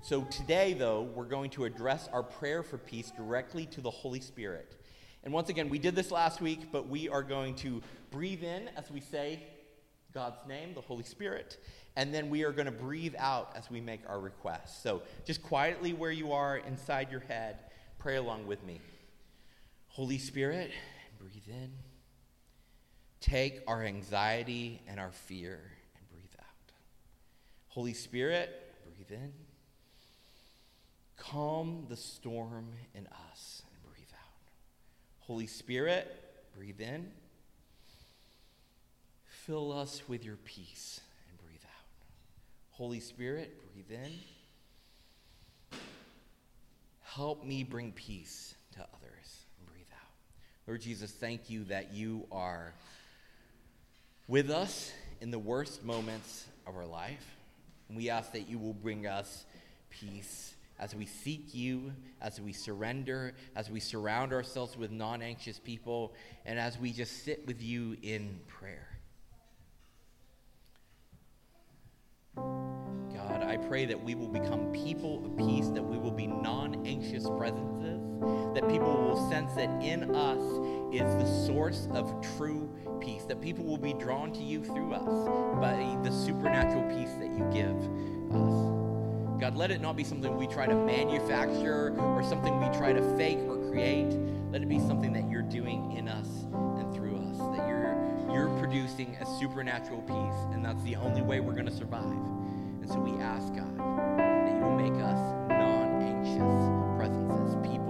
So 0.02 0.22
today, 0.24 0.74
though, 0.74 1.02
we're 1.02 1.24
going 1.24 1.50
to 1.50 1.64
address 1.64 2.08
our 2.12 2.22
prayer 2.22 2.62
for 2.62 2.76
peace 2.76 3.10
directly 3.10 3.66
to 3.66 3.80
the 3.80 3.90
Holy 3.90 4.20
Spirit. 4.20 4.76
And 5.24 5.32
once 5.32 5.48
again, 5.48 5.68
we 5.68 5.78
did 5.78 5.94
this 5.94 6.10
last 6.10 6.40
week, 6.40 6.72
but 6.72 6.88
we 6.88 7.08
are 7.08 7.22
going 7.22 7.54
to 7.56 7.80
breathe 8.10 8.42
in 8.42 8.68
as 8.76 8.90
we 8.90 9.00
say 9.00 9.42
God's 10.12 10.44
name, 10.46 10.74
the 10.74 10.80
Holy 10.80 11.04
Spirit, 11.04 11.58
and 11.96 12.12
then 12.12 12.28
we 12.28 12.44
are 12.44 12.52
going 12.52 12.66
to 12.66 12.72
breathe 12.72 13.14
out 13.18 13.52
as 13.56 13.70
we 13.70 13.80
make 13.80 14.00
our 14.08 14.20
requests. 14.20 14.82
So 14.82 15.02
just 15.24 15.42
quietly 15.42 15.92
where 15.92 16.10
you 16.10 16.32
are 16.32 16.58
inside 16.58 17.10
your 17.10 17.20
head, 17.20 17.58
pray 17.98 18.16
along 18.16 18.46
with 18.46 18.62
me. 18.64 18.80
Holy 19.92 20.16
Spirit, 20.16 20.70
breathe 21.18 21.48
in. 21.48 21.70
Take 23.20 23.60
our 23.66 23.82
anxiety 23.82 24.80
and 24.88 24.98
our 24.98 25.12
fear 25.12 25.60
and 25.96 26.08
breathe 26.10 26.32
out. 26.40 26.72
Holy 27.68 27.92
Spirit, 27.92 28.74
breathe 28.84 29.20
in. 29.20 29.32
Calm 31.18 31.84
the 31.90 31.96
storm 31.96 32.68
in 32.94 33.06
us 33.30 33.62
and 33.70 33.92
breathe 33.92 34.08
out. 34.14 34.50
Holy 35.20 35.46
Spirit, 35.46 36.10
breathe 36.56 36.80
in. 36.80 37.10
Fill 39.26 39.72
us 39.72 40.02
with 40.08 40.24
your 40.24 40.36
peace 40.36 41.02
and 41.28 41.38
breathe 41.46 41.64
out. 41.64 42.06
Holy 42.70 43.00
Spirit, 43.00 43.60
breathe 43.74 43.90
in. 43.90 45.78
Help 47.02 47.44
me 47.44 47.62
bring 47.62 47.92
peace 47.92 48.54
to 48.72 48.80
others. 48.80 49.44
Breathe 49.66 49.86
out. 49.92 50.10
Lord 50.68 50.80
Jesus, 50.80 51.10
thank 51.10 51.50
you 51.50 51.64
that 51.64 51.92
you 51.92 52.24
are 52.30 52.72
with 54.28 54.48
us 54.48 54.92
in 55.20 55.32
the 55.32 55.38
worst 55.38 55.84
moments 55.84 56.46
of 56.68 56.76
our 56.76 56.86
life. 56.86 57.36
And 57.88 57.96
we 57.96 58.10
ask 58.10 58.32
that 58.32 58.48
you 58.48 58.58
will 58.58 58.72
bring 58.72 59.08
us 59.08 59.44
peace 59.90 60.54
as 60.78 60.94
we 60.94 61.04
seek 61.04 61.52
you, 61.52 61.92
as 62.20 62.40
we 62.40 62.52
surrender, 62.52 63.34
as 63.56 63.70
we 63.70 63.80
surround 63.80 64.32
ourselves 64.32 64.76
with 64.76 64.92
non 64.92 65.20
anxious 65.20 65.58
people, 65.58 66.14
and 66.46 66.60
as 66.60 66.78
we 66.78 66.92
just 66.92 67.24
sit 67.24 67.44
with 67.46 67.60
you 67.60 67.96
in 68.02 68.38
prayer. 68.46 68.91
I 73.52 73.58
pray 73.58 73.84
that 73.84 74.02
we 74.02 74.14
will 74.14 74.28
become 74.28 74.72
people 74.72 75.22
of 75.26 75.36
peace, 75.36 75.68
that 75.74 75.82
we 75.82 75.98
will 75.98 76.10
be 76.10 76.26
non 76.26 76.86
anxious 76.86 77.28
presences, 77.36 78.00
that 78.54 78.66
people 78.66 78.94
will 78.94 79.28
sense 79.28 79.52
that 79.52 79.68
in 79.82 80.14
us 80.14 80.40
is 80.90 81.02
the 81.22 81.26
source 81.46 81.86
of 81.92 82.14
true 82.38 82.74
peace, 82.98 83.24
that 83.24 83.42
people 83.42 83.66
will 83.66 83.76
be 83.76 83.92
drawn 83.92 84.32
to 84.32 84.42
you 84.42 84.64
through 84.64 84.94
us 84.94 85.28
by 85.60 85.98
the 86.02 86.10
supernatural 86.10 86.82
peace 86.96 87.12
that 87.18 87.26
you 87.26 87.46
give 87.52 87.76
us. 88.32 89.38
God, 89.38 89.54
let 89.54 89.70
it 89.70 89.82
not 89.82 89.96
be 89.96 90.04
something 90.04 90.34
we 90.34 90.46
try 90.46 90.64
to 90.64 90.74
manufacture 90.74 91.94
or 91.98 92.22
something 92.22 92.58
we 92.58 92.74
try 92.74 92.94
to 92.94 93.16
fake 93.18 93.40
or 93.40 93.58
create. 93.70 94.16
Let 94.50 94.62
it 94.62 94.68
be 94.70 94.78
something 94.78 95.12
that 95.12 95.28
you're 95.28 95.42
doing 95.42 95.92
in 95.98 96.08
us 96.08 96.46
and 96.78 96.90
through 96.94 97.16
us, 97.16 97.36
that 97.54 97.68
you're, 97.68 98.32
you're 98.32 98.58
producing 98.60 99.14
a 99.20 99.26
supernatural 99.38 100.00
peace, 100.00 100.54
and 100.54 100.64
that's 100.64 100.82
the 100.84 100.96
only 100.96 101.20
way 101.20 101.40
we're 101.40 101.52
going 101.52 101.66
to 101.66 101.76
survive. 101.76 102.41
And 102.82 102.90
so 102.90 102.98
we 102.98 103.12
ask 103.22 103.54
God 103.54 103.78
that 103.78 104.52
you 104.58 104.68
make 104.74 105.00
us 105.00 105.20
non 105.48 106.02
anxious 106.02 106.66
presences, 106.98 107.54
people. 107.62 107.81